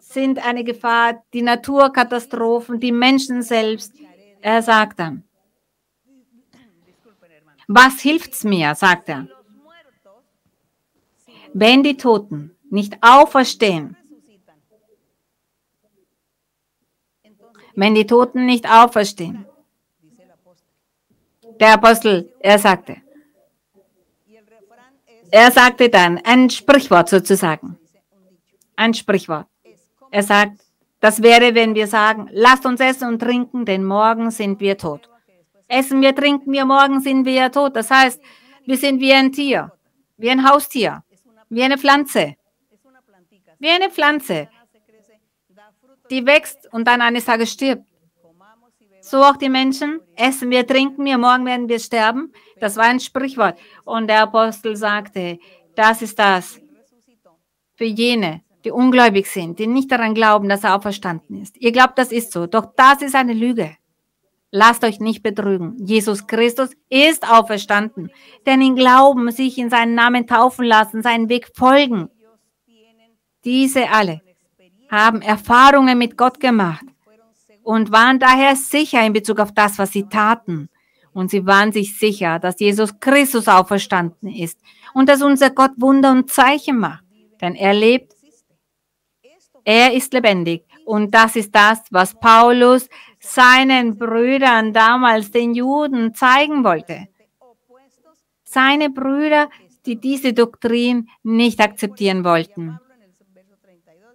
[0.00, 3.94] sind eine Gefahr, die Naturkatastrophen, die Menschen selbst.
[4.40, 5.24] Er sagt dann,
[7.68, 9.28] was hilft's mir, sagt er,
[11.52, 13.96] wenn die Toten nicht auferstehen,
[17.74, 19.46] wenn die Toten nicht auferstehen,
[21.60, 22.96] der Apostel, er sagte,
[25.30, 27.78] er sagte dann ein Sprichwort sozusagen.
[28.76, 29.46] Ein Sprichwort.
[30.10, 30.60] Er sagt,
[31.00, 35.10] das wäre, wenn wir sagen, lasst uns essen und trinken, denn morgen sind wir tot.
[35.68, 37.74] Essen wir, trinken wir, morgen sind wir ja tot.
[37.74, 38.20] Das heißt,
[38.64, 39.72] wir sind wie ein Tier,
[40.16, 41.02] wie ein Haustier,
[41.48, 42.36] wie eine Pflanze.
[43.58, 44.48] Wie eine Pflanze,
[46.10, 47.85] die wächst und dann eines Tages stirbt.
[49.06, 52.32] So auch die Menschen, essen wir, trinken wir, morgen werden wir sterben.
[52.58, 53.56] Das war ein Sprichwort.
[53.84, 55.38] Und der Apostel sagte,
[55.76, 56.60] das ist das
[57.76, 61.56] für jene, die ungläubig sind, die nicht daran glauben, dass er auferstanden ist.
[61.56, 62.48] Ihr glaubt, das ist so.
[62.48, 63.76] Doch das ist eine Lüge.
[64.50, 65.76] Lasst euch nicht betrügen.
[65.78, 68.10] Jesus Christus ist auferstanden.
[68.44, 72.08] Denn in Glauben, sich in seinen Namen taufen lassen, seinen Weg folgen.
[73.44, 74.20] Diese alle
[74.90, 76.86] haben Erfahrungen mit Gott gemacht
[77.66, 80.68] und waren daher sicher in Bezug auf das, was sie taten.
[81.12, 84.60] Und sie waren sich sicher, dass Jesus Christus auferstanden ist
[84.94, 87.02] und dass unser Gott Wunder und Zeichen macht.
[87.40, 88.14] Denn er lebt,
[89.64, 90.62] er ist lebendig.
[90.84, 92.88] Und das ist das, was Paulus
[93.18, 97.08] seinen Brüdern damals, den Juden, zeigen wollte.
[98.44, 99.50] Seine Brüder,
[99.86, 102.78] die diese Doktrin nicht akzeptieren wollten.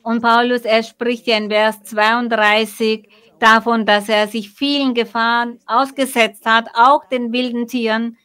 [0.04, 3.10] Und Paulus, er spricht ja in Vers 32
[3.42, 8.18] davon, dass er sich vielen Gefahren ausgesetzt hat, auch den wilden Tieren,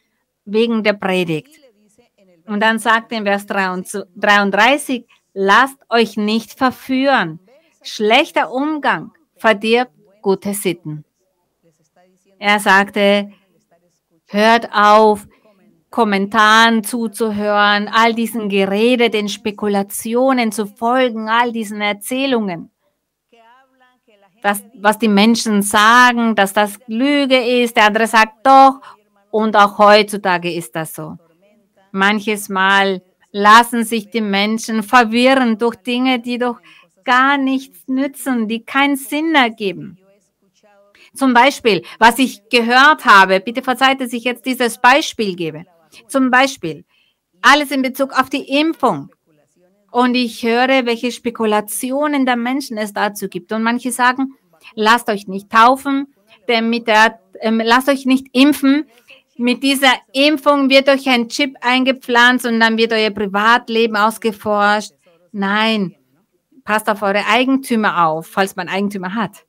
[0.45, 1.59] wegen der Predigt.
[2.45, 7.39] Und dann sagt er in Vers 33, lasst euch nicht verführen.
[7.83, 9.91] Schlechter Umgang verdirbt
[10.21, 11.03] gute Sitten.
[12.39, 13.31] Er sagte,
[14.27, 15.27] hört auf,
[15.89, 22.71] Kommentaren zuzuhören, all diesen Gerede, den Spekulationen zu folgen, all diesen Erzählungen.
[24.41, 28.79] Das, was die Menschen sagen, dass das Lüge ist, der andere sagt doch,
[29.31, 31.17] und auch heutzutage ist das so.
[31.91, 36.59] Manches Mal lassen sich die Menschen verwirren durch Dinge, die doch
[37.03, 39.97] gar nichts nützen, die keinen Sinn ergeben.
[41.13, 45.65] Zum Beispiel, was ich gehört habe, bitte verzeiht, dass ich jetzt dieses Beispiel gebe.
[46.07, 46.85] Zum Beispiel,
[47.41, 49.09] alles in Bezug auf die Impfung.
[49.97, 53.51] Und ich höre, welche Spekulationen der Menschen es dazu gibt.
[53.51, 54.35] Und manche sagen,
[54.75, 56.13] lasst euch nicht taufen,
[56.47, 58.85] denn mit der, ähm, lasst euch nicht impfen.
[59.37, 64.91] Mit dieser Impfung wird euch ein Chip eingepflanzt und dann wird euer Privatleben ausgeforscht.
[65.31, 65.95] Nein,
[66.63, 69.47] passt auf eure Eigentümer auf, falls man Eigentümer hat.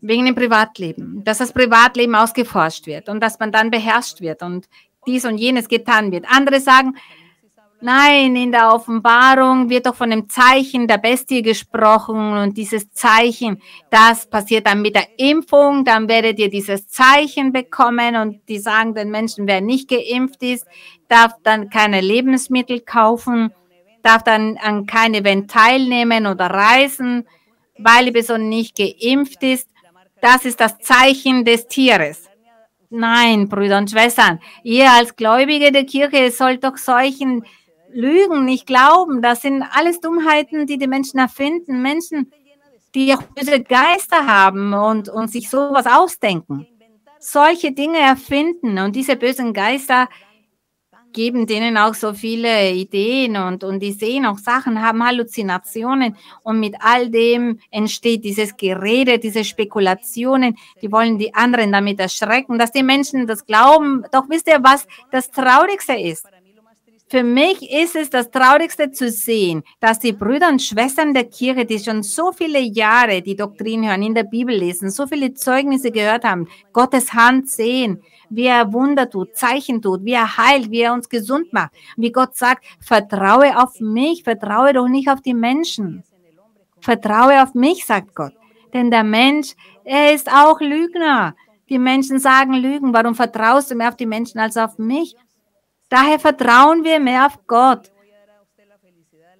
[0.00, 4.66] Wegen dem Privatleben, dass das Privatleben ausgeforscht wird und dass man dann beherrscht wird und
[5.06, 6.24] dies und jenes getan wird.
[6.30, 6.96] Andere sagen,
[7.82, 13.60] nein, in der Offenbarung wird doch von dem Zeichen der Bestie gesprochen und dieses Zeichen,
[13.90, 18.94] das passiert dann mit der Impfung, dann werdet ihr dieses Zeichen bekommen und die sagen
[18.94, 20.66] den Menschen, wer nicht geimpft ist,
[21.08, 23.52] darf dann keine Lebensmittel kaufen,
[24.02, 27.26] darf dann an kein Event teilnehmen oder reisen,
[27.78, 29.68] weil die Person nicht geimpft ist.
[30.20, 32.28] Das ist das Zeichen des Tieres.
[32.94, 37.42] Nein, Brüder und Schwestern, ihr als Gläubige der Kirche sollt doch solchen
[37.92, 39.22] Lügen nicht glauben.
[39.22, 41.82] Das sind alles Dummheiten, die die Menschen erfinden.
[41.82, 42.32] Menschen,
[42.94, 46.66] die auch böse Geister haben und, und sich sowas ausdenken.
[47.18, 50.08] Solche Dinge erfinden und diese bösen Geister
[51.12, 56.58] geben denen auch so viele Ideen und, und die sehen auch Sachen, haben Halluzinationen und
[56.58, 62.72] mit all dem entsteht dieses Gerede, diese Spekulationen, die wollen die anderen damit erschrecken, dass
[62.72, 64.04] die Menschen das glauben.
[64.10, 66.26] Doch wisst ihr, was das Traurigste ist?
[67.12, 71.66] Für mich ist es das Traurigste zu sehen, dass die Brüder und Schwestern der Kirche,
[71.66, 75.90] die schon so viele Jahre die Doktrin hören, in der Bibel lesen, so viele Zeugnisse
[75.90, 80.80] gehört haben, Gottes Hand sehen, wie er Wunder tut, Zeichen tut, wie er heilt, wie
[80.80, 81.72] er uns gesund macht.
[81.98, 86.04] Wie Gott sagt, vertraue auf mich, vertraue doch nicht auf die Menschen.
[86.80, 88.32] Vertraue auf mich, sagt Gott.
[88.72, 89.52] Denn der Mensch,
[89.84, 91.34] er ist auch Lügner.
[91.68, 92.94] Die Menschen sagen Lügen.
[92.94, 95.14] Warum vertraust du mehr auf die Menschen als auf mich?
[95.92, 97.92] Daher vertrauen wir mehr auf Gott.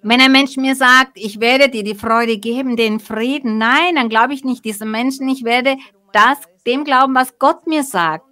[0.03, 4.07] Wenn ein Mensch mir sagt, ich werde dir die Freude geben, den Frieden, nein, dann
[4.07, 5.27] glaube ich nicht diesem Menschen.
[5.29, 5.77] Ich werde
[6.11, 6.37] das,
[6.67, 8.27] dem glauben, was Gott mir sagt.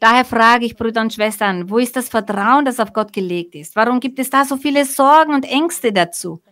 [0.00, 3.76] Daher frage ich Brüder und Schwestern, wo ist das Vertrauen, das auf Gott gelegt ist?
[3.76, 6.42] Warum gibt es da so viele Sorgen und Ängste dazu?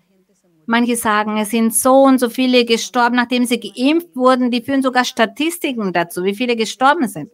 [0.67, 4.53] Manche sagen, es sind so und so viele gestorben, nachdem sie geimpft wurden.
[4.53, 7.29] Die führen sogar Statistiken dazu, wie viele gestorben sind.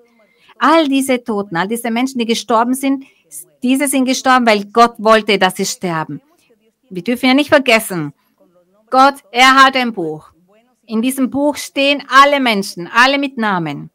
[0.67, 3.05] All diese Toten, all diese Menschen, die gestorben sind,
[3.63, 6.23] diese sind gestorben, weil Gott wollte, dass sie sterben.
[6.89, 8.15] Wir dürfen ja nicht vergessen,
[8.89, 10.31] Gott, er hat ein Buch.
[10.87, 13.91] In diesem Buch stehen alle Menschen, alle mit Namen.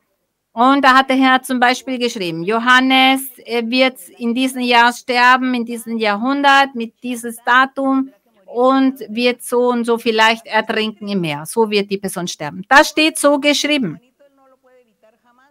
[0.52, 3.22] Und da hat der Herr zum Beispiel geschrieben, Johannes
[3.64, 8.12] wird in diesem Jahr sterben, in diesem Jahrhundert, mit dieses Datum
[8.46, 11.46] und wird so und so vielleicht ertrinken im Meer.
[11.48, 12.64] So wird die Person sterben.
[12.70, 14.00] Das steht so geschrieben.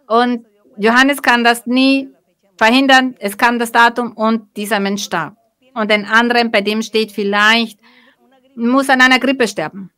[0.07, 0.45] Und
[0.79, 2.09] Johannes kann das nie
[2.57, 3.15] verhindern.
[3.19, 5.35] Es kam das Datum und dieser Mensch starb.
[5.73, 7.79] Und den anderen, bei dem steht vielleicht,
[8.55, 9.91] muss an einer Grippe sterben.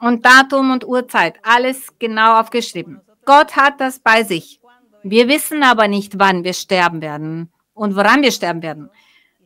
[0.00, 3.00] Und Datum und Uhrzeit, alles genau aufgeschrieben.
[3.24, 4.60] Gott hat das bei sich.
[5.02, 8.90] Wir wissen aber nicht, wann wir sterben werden und woran wir sterben werden.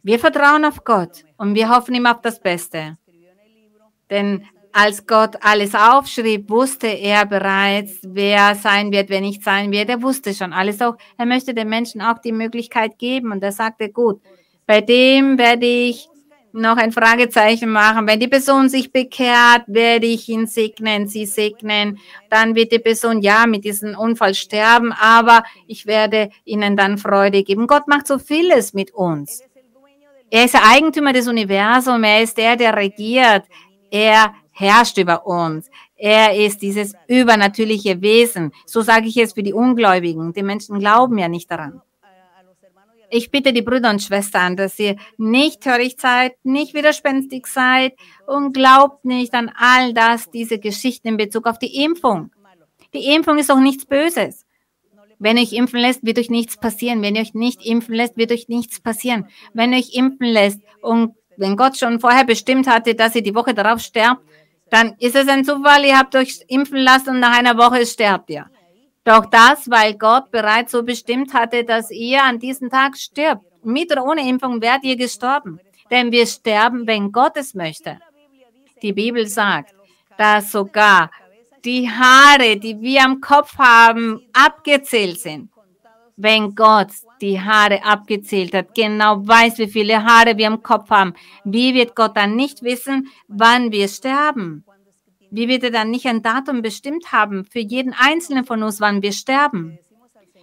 [0.03, 2.97] Wir vertrauen auf Gott und wir hoffen ihm auf das Beste.
[4.11, 9.89] Denn als Gott alles aufschrieb, wusste er bereits, wer sein wird, wer nicht sein wird.
[9.89, 10.97] Er wusste schon alles auch.
[11.19, 14.21] Er möchte den Menschen auch die Möglichkeit geben und er sagte, gut,
[14.67, 16.09] bei dem werde ich
[16.53, 18.07] noch ein Fragezeichen machen.
[18.07, 21.99] Wenn die Person sich bekehrt, werde ich ihn segnen, sie segnen.
[22.29, 27.43] Dann wird die Person ja mit diesem Unfall sterben, aber ich werde ihnen dann Freude
[27.43, 27.67] geben.
[27.67, 29.43] Gott macht so vieles mit uns.
[30.31, 33.45] Er ist der Eigentümer des Universums, er ist der, der regiert.
[33.91, 35.71] Er herrscht über uns.
[35.97, 38.53] Er ist dieses übernatürliche Wesen.
[38.67, 40.33] So sage ich es für die Ungläubigen.
[40.33, 41.81] Die Menschen glauben ja nicht daran.
[43.13, 47.95] Ich bitte die Brüder und Schwestern, dass ihr nicht töricht seid, nicht widerspenstig seid
[48.27, 52.31] und glaubt nicht an all das, diese Geschichten in Bezug auf die Impfung.
[52.95, 54.47] Die Impfung ist doch nichts Böses.
[55.19, 57.03] Wenn euch impfen lässt, wird euch nichts passieren.
[57.03, 59.27] Wenn ihr euch nicht impfen lässt, wird euch nichts passieren.
[59.55, 63.55] Wenn euch impfen lässt und wenn Gott schon vorher bestimmt hatte, dass ihr die Woche
[63.55, 64.23] darauf sterbt,
[64.71, 68.31] dann ist es ein Zufall, ihr habt euch impfen lassen und nach einer Woche sterbt
[68.31, 68.47] ihr.
[69.05, 73.45] Doch das, weil Gott bereits so bestimmt hatte, dass ihr an diesem Tag stirbt.
[73.65, 75.59] Mit oder ohne Impfung werdet ihr gestorben.
[75.91, 77.99] Denn wir sterben, wenn Gott es möchte.
[78.83, 79.75] Die Bibel sagt,
[80.17, 81.11] dass sogar
[81.65, 85.51] die Haare, die wir am Kopf haben, abgezählt sind.
[86.17, 86.89] Wenn Gott
[87.21, 91.15] die Haare abgezählt hat, genau weiß, wie viele Haare wir am Kopf haben,
[91.45, 94.65] wie wird Gott dann nicht wissen, wann wir sterben?
[95.31, 99.03] Wie wird er dann nicht ein Datum bestimmt haben für jeden einzelnen von uns, wann
[99.03, 99.79] wir sterben?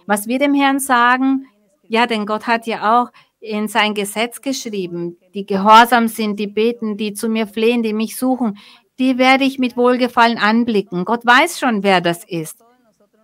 [0.06, 1.46] Was wir dem Herrn sagen,
[1.86, 3.10] ja, denn Gott hat ja auch
[3.40, 8.16] in sein Gesetz geschrieben, die gehorsam sind, die beten, die zu mir flehen, die mich
[8.16, 8.58] suchen,
[8.98, 11.04] die werde ich mit Wohlgefallen anblicken.
[11.04, 12.64] Gott weiß schon, wer das ist.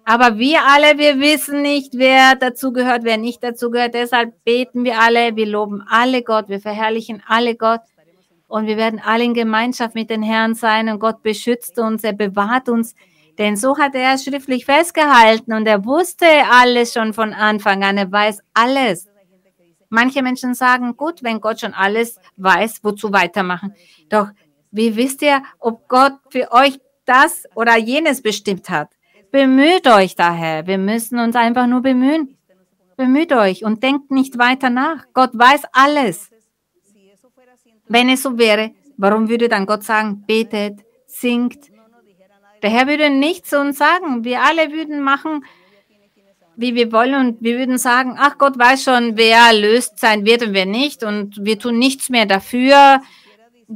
[0.05, 3.95] Aber wir alle, wir wissen nicht, wer dazu gehört, wer nicht dazu gehört.
[3.95, 7.81] Deshalb beten wir alle, wir loben alle Gott, wir verherrlichen alle Gott.
[8.47, 12.13] Und wir werden alle in Gemeinschaft mit den Herrn sein und Gott beschützt uns, er
[12.13, 12.95] bewahrt uns.
[13.39, 17.97] Denn so hat er schriftlich festgehalten und er wusste alles schon von Anfang an.
[17.97, 19.09] Er weiß alles.
[19.89, 23.75] Manche Menschen sagen, gut, wenn Gott schon alles weiß, wozu weitermachen?
[24.09, 24.29] Doch
[24.71, 28.94] wie wisst ihr, ob Gott für euch das oder jenes bestimmt hat?
[29.35, 30.65] Bemüht euch daher.
[30.69, 32.39] Wir müssen uns einfach nur bemühen.
[32.97, 35.07] Bemüht euch und denkt nicht weiter nach.
[35.13, 36.31] Gott weiß alles.
[37.89, 40.79] Wenn es so wäre, warum würde dann Gott sagen, betet,
[41.09, 41.59] singt?
[42.63, 44.23] Der Herr würde nichts zu uns sagen.
[44.23, 45.45] Wir alle würden machen,
[46.55, 50.45] wie wir wollen und wir würden sagen, ach Gott weiß schon, wer löst sein wird
[50.45, 53.01] und wer nicht und wir tun nichts mehr dafür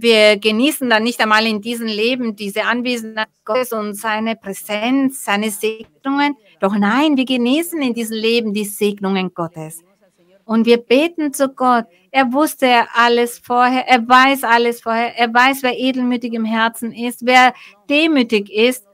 [0.02, 5.50] wir genießen dann nicht einmal in diesem Leben diese Anwesenheit Gottes und seine Präsenz, seine
[5.50, 6.36] Segnungen.
[6.60, 9.82] Doch nein, wir genießen in diesem Leben die Segnungen Gottes.
[10.44, 11.84] Und wir beten zu Gott.
[12.10, 13.86] Er wusste alles vorher.
[13.86, 15.14] Er weiß alles vorher.
[15.16, 17.52] Er weiß, wer edelmütig im Herzen ist, wer
[17.90, 18.86] demütig ist.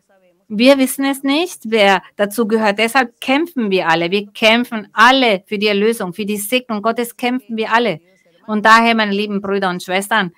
[0.48, 2.78] Wir wissen es nicht, wer dazu gehört.
[2.78, 4.10] Deshalb kämpfen wir alle.
[4.10, 8.00] Wir kämpfen alle für die Erlösung, für die Segnung Gottes kämpfen wir alle.
[8.46, 10.32] Und daher, meine lieben Brüder und Schwestern,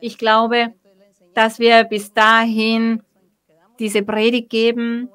[0.00, 0.74] ich glaube,
[1.34, 3.02] dass wir bis dahin
[3.78, 5.08] diese Predigt geben.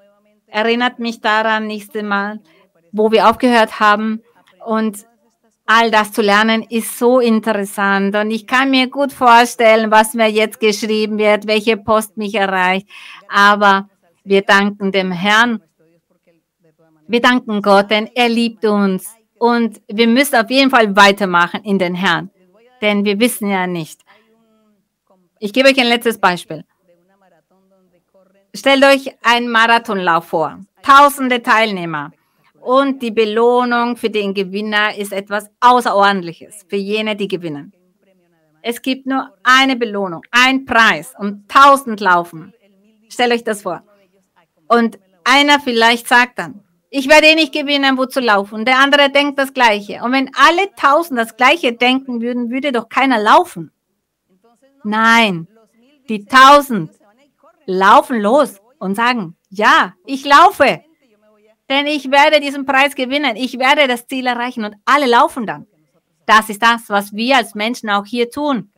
[0.48, 2.40] Erinnert mich daran, nächste Mal,
[2.92, 4.22] wo wir aufgehört haben.
[4.66, 5.06] Und
[5.66, 8.16] all das zu lernen ist so interessant.
[8.16, 12.88] Und ich kann mir gut vorstellen, was mir jetzt geschrieben wird, welche Post mich erreicht.
[13.28, 13.90] Aber
[14.24, 15.62] wir danken dem Herrn.
[17.08, 19.14] Wir danken Gott, denn er liebt uns.
[19.38, 22.30] Und wir müssen auf jeden Fall weitermachen in den Herrn.
[22.82, 24.02] Denn wir wissen ja nicht,
[25.44, 26.64] ich gebe euch ein letztes Beispiel.
[28.56, 30.60] Stellt euch einen Marathonlauf vor.
[30.82, 32.14] Tausende Teilnehmer.
[32.62, 37.74] Und die Belohnung für den Gewinner ist etwas Außerordentliches für jene, die gewinnen.
[38.62, 42.54] Es gibt nur eine Belohnung, ein Preis und tausend laufen.
[43.10, 43.84] Stellt euch das vor.
[44.70, 48.56] Und einer vielleicht sagt dann, ich werde eh nicht gewinnen, wo zu laufen.
[48.56, 50.04] Und der andere denkt das Gleiche.
[50.04, 53.74] Und wenn alle tausend das Gleiche denken würden, würde doch keiner laufen.
[54.84, 55.48] Nein,
[56.10, 56.92] die tausend
[57.66, 60.82] laufen los und sagen, ja, ich laufe,
[61.70, 65.68] denn ich werde diesen Preis gewinnen, ich werde das Ziel erreichen und alle laufen dann.
[66.26, 68.72] Das ist das, was wir als Menschen auch hier tun,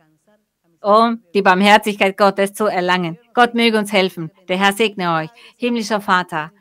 [0.80, 3.18] um die Barmherzigkeit Gottes zu erlangen.
[3.34, 4.30] Gott möge uns helfen.
[4.48, 5.30] Der Herr segne euch.
[5.56, 6.52] Himmlischer Vater,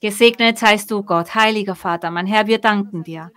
[0.00, 2.10] gesegnet seist du, Gott, heiliger Vater.
[2.10, 3.30] Mein Herr, wir danken dir.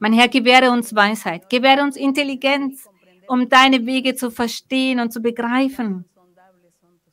[0.00, 2.88] Mein Herr, gewähre uns Weisheit, gewähre uns Intelligenz,
[3.28, 6.04] um deine Wege zu verstehen und zu begreifen.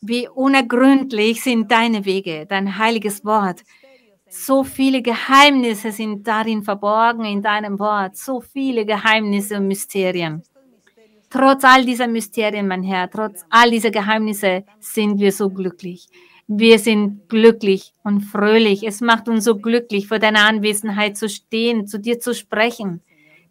[0.02, 3.62] Wie unergründlich sind deine Wege, dein heiliges Wort.
[4.30, 10.44] So viele Geheimnisse sind darin verborgen in deinem Wort, so viele Geheimnisse und Mysterien.
[11.30, 16.08] Trotz all dieser Mysterien, mein Herr, trotz all dieser Geheimnisse sind wir so glücklich.
[16.48, 18.84] Wir sind glücklich und fröhlich.
[18.84, 23.02] Es macht uns so glücklich, vor deiner Anwesenheit zu stehen, zu dir zu sprechen,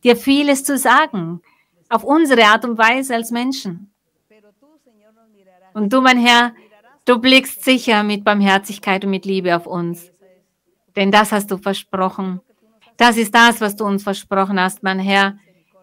[0.04, 1.40] dir vieles zu sagen,
[1.88, 3.92] auf unsere Art und Weise als Menschen.
[5.74, 6.54] Und du, mein Herr,
[7.04, 10.10] du blickst sicher mit Barmherzigkeit und mit Liebe auf uns.
[10.96, 12.40] Denn das hast du versprochen.
[12.96, 15.36] Das ist das, was du uns versprochen hast, mein Herr,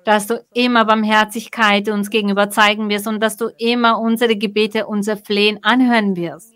[0.05, 5.17] dass du immer Barmherzigkeit uns gegenüber zeigen wirst und dass du immer unsere Gebete, unser
[5.17, 6.53] Flehen anhören wirst.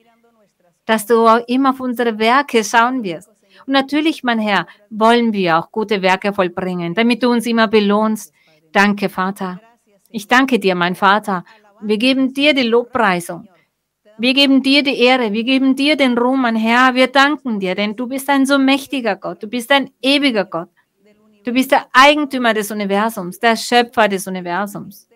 [0.87, 3.27] dass du auch immer auf unsere Werke schauen wirst.
[3.65, 8.31] Und natürlich, mein Herr, wollen wir auch gute Werke vollbringen, damit du uns immer belohnst.
[8.75, 9.61] Danke, Vater.
[10.09, 11.45] Ich danke dir, mein Vater.
[11.79, 13.47] Wir geben dir die Lobpreisung.
[14.17, 16.93] Wir geben dir die Ehre, wir geben dir den Ruhm, mein Herr.
[16.93, 20.67] Wir danken dir, denn du bist ein so mächtiger Gott, du bist ein ewiger Gott.
[21.45, 25.07] Du bist der Eigentümer des Universums, der Schöpfer des Universums.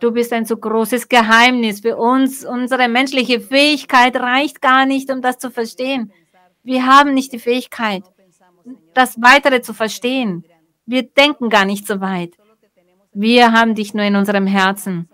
[0.00, 2.42] Du bist ein so großes Geheimnis für uns.
[2.42, 6.10] Unsere menschliche Fähigkeit reicht gar nicht, um das zu verstehen.
[6.62, 8.04] Wir haben nicht die Fähigkeit,
[8.94, 10.46] das Weitere zu verstehen.
[10.86, 12.32] Wir denken gar nicht so weit.
[13.20, 15.08] Wir haben dich nur in unserem Herzen.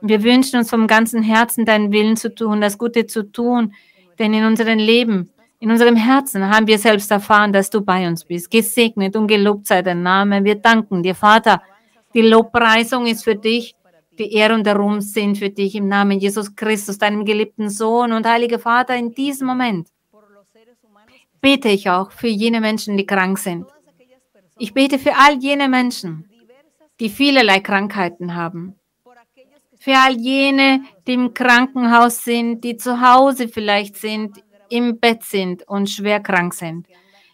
[0.00, 3.72] Wir wünschen uns vom ganzen Herzen deinen Willen zu tun, das Gute zu tun,
[4.18, 5.30] denn in unserem Leben,
[5.60, 8.50] in unserem Herzen haben wir selbst erfahren, dass du bei uns bist.
[8.50, 10.42] Gesegnet und gelobt sei dein Name.
[10.42, 11.62] Wir danken dir, Vater.
[12.12, 13.76] Die Lobpreisung ist für dich.
[14.18, 18.10] Die Ehre und der Ruhm sind für dich im Namen Jesus Christus, deinem geliebten Sohn
[18.10, 18.96] und heiliger Vater.
[18.96, 19.86] In diesem Moment
[21.40, 23.64] bete ich auch für jene Menschen, die krank sind.
[24.58, 26.28] Ich bete für all jene Menschen,
[27.00, 28.78] die vielerlei Krankheiten haben
[29.84, 35.68] für all jene, die im Krankenhaus sind, die zu Hause vielleicht sind, im Bett sind
[35.68, 36.86] und schwer krank sind.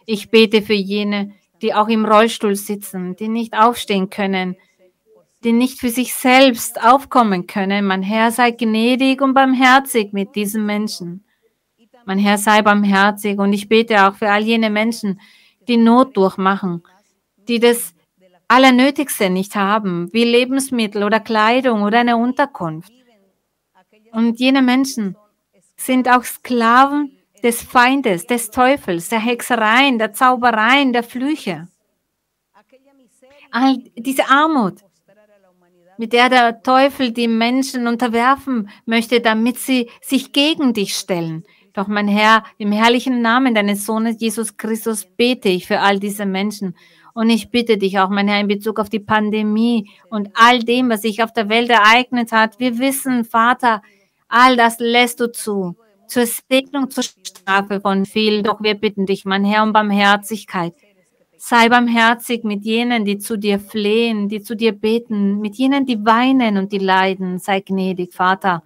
[0.05, 1.31] Ich bete für jene,
[1.61, 4.57] die auch im Rollstuhl sitzen, die nicht aufstehen können,
[5.45, 7.85] die nicht für sich selbst aufkommen können.
[7.85, 11.23] Mein Herr sei gnädig und barmherzig mit diesen Menschen.
[12.03, 15.21] Mein Herr sei barmherzig und ich bete auch für all jene Menschen,
[15.69, 16.83] die Not durchmachen,
[17.47, 17.93] die das
[18.51, 22.91] Allernötigste nicht haben, wie Lebensmittel oder Kleidung oder eine Unterkunft.
[24.11, 25.15] Und jene Menschen
[25.77, 31.69] sind auch Sklaven des Feindes, des Teufels, der Hexereien, der Zaubereien, der Flüche.
[33.51, 34.79] All diese Armut,
[35.97, 41.45] mit der der Teufel die Menschen unterwerfen möchte, damit sie sich gegen dich stellen.
[41.71, 46.25] Doch mein Herr, im herrlichen Namen deines Sohnes Jesus Christus bete ich für all diese
[46.25, 46.75] Menschen
[47.13, 50.89] und ich bitte dich auch, mein Herr, in Bezug auf die Pandemie und all dem,
[50.89, 52.59] was sich auf der Welt ereignet hat.
[52.59, 53.81] Wir wissen, Vater,
[54.27, 55.75] all das lässt du zu.
[56.07, 58.43] Zur Segnung, zur Strafe von vielen.
[58.43, 60.73] Doch wir bitten dich, mein Herr, um Barmherzigkeit.
[61.37, 66.05] Sei barmherzig mit jenen, die zu dir flehen, die zu dir beten, mit jenen, die
[66.05, 67.39] weinen und die leiden.
[67.39, 68.61] Sei gnädig, Vater.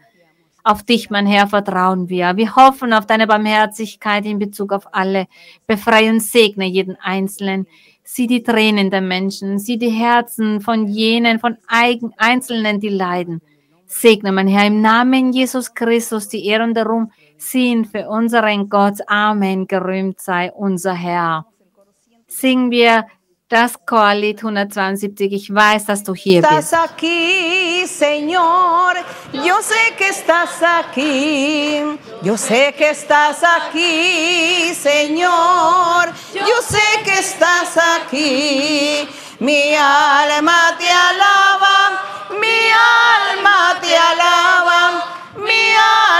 [0.61, 2.35] Auf dich, mein Herr, vertrauen wir.
[2.35, 5.27] Wir hoffen auf deine Barmherzigkeit in Bezug auf alle.
[5.67, 7.65] Befreie und segne jeden Einzelnen.
[8.07, 13.41] Sieh die Tränen der Menschen, sieh die Herzen von jenen, von eigen, Einzelnen, die leiden.
[13.87, 18.69] Segne, mein Herr, im Namen Jesus Christus, die Ehre und der Ruhm sind für unseren
[18.69, 18.99] Gott.
[19.07, 19.67] Amen.
[19.67, 21.47] Gerühmt sei unser Herr.
[22.27, 23.05] Singen wir
[23.47, 25.31] das Chorlied 172.
[25.33, 26.75] Ich weiß, dass du hier bist.
[27.88, 28.95] Señor.
[29.33, 31.83] Yo sé que estás aquí.
[32.21, 36.13] Yo sé que estás aquí, Señor.
[36.33, 39.07] Yo sé que estás aquí.
[39.39, 42.01] Mi alma te alaba.
[42.41, 45.05] Mi alma te alaba.
[45.38, 45.65] Mi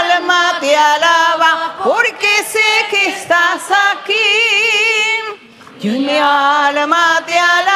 [0.00, 1.76] alma te alaba.
[1.84, 3.62] Porque sé que estás
[3.92, 4.86] aquí.
[5.80, 7.75] Yo mi alma te alaba,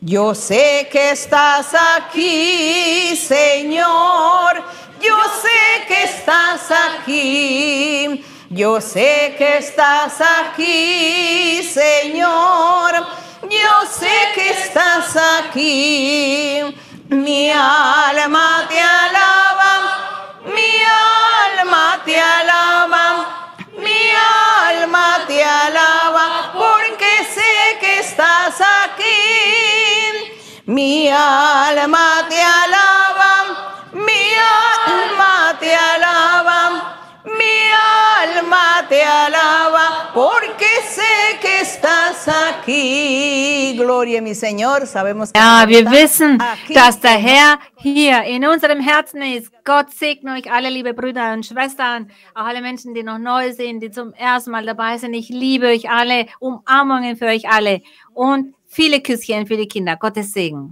[0.00, 4.64] Yo sé que estás aquí, Señor.
[5.00, 8.24] Yo sé que estás aquí.
[8.50, 12.92] Yo sé que estás aquí, Señor.
[13.42, 16.62] Yo sé que estás aquí.
[17.10, 19.72] Mi alma te alaba,
[20.44, 20.72] mi
[21.50, 23.04] alma te alaba,
[23.78, 24.02] mi
[24.68, 25.89] alma te alaba,
[30.70, 34.22] Mi alma te alaba, mi
[34.86, 36.60] alma te alaba,
[37.24, 37.56] mi
[38.22, 43.74] alma te alaba, porque sé que estás aquí.
[43.76, 46.38] Gloria, mi Señor, sabemos que Ja, wir wissen,
[46.72, 49.50] dass der Herr hier in unserem Herzen ist.
[49.64, 53.80] Gott segne euch alle, liebe Brüder und Schwestern, auch alle Menschen, die noch neu sind,
[53.80, 55.14] die zum ersten Mal dabei sind.
[55.14, 57.80] Ich liebe euch alle, Umarmungen für euch alle
[58.14, 59.96] und viele Küsschen für die Kinder.
[59.96, 60.68] Gottes Segen.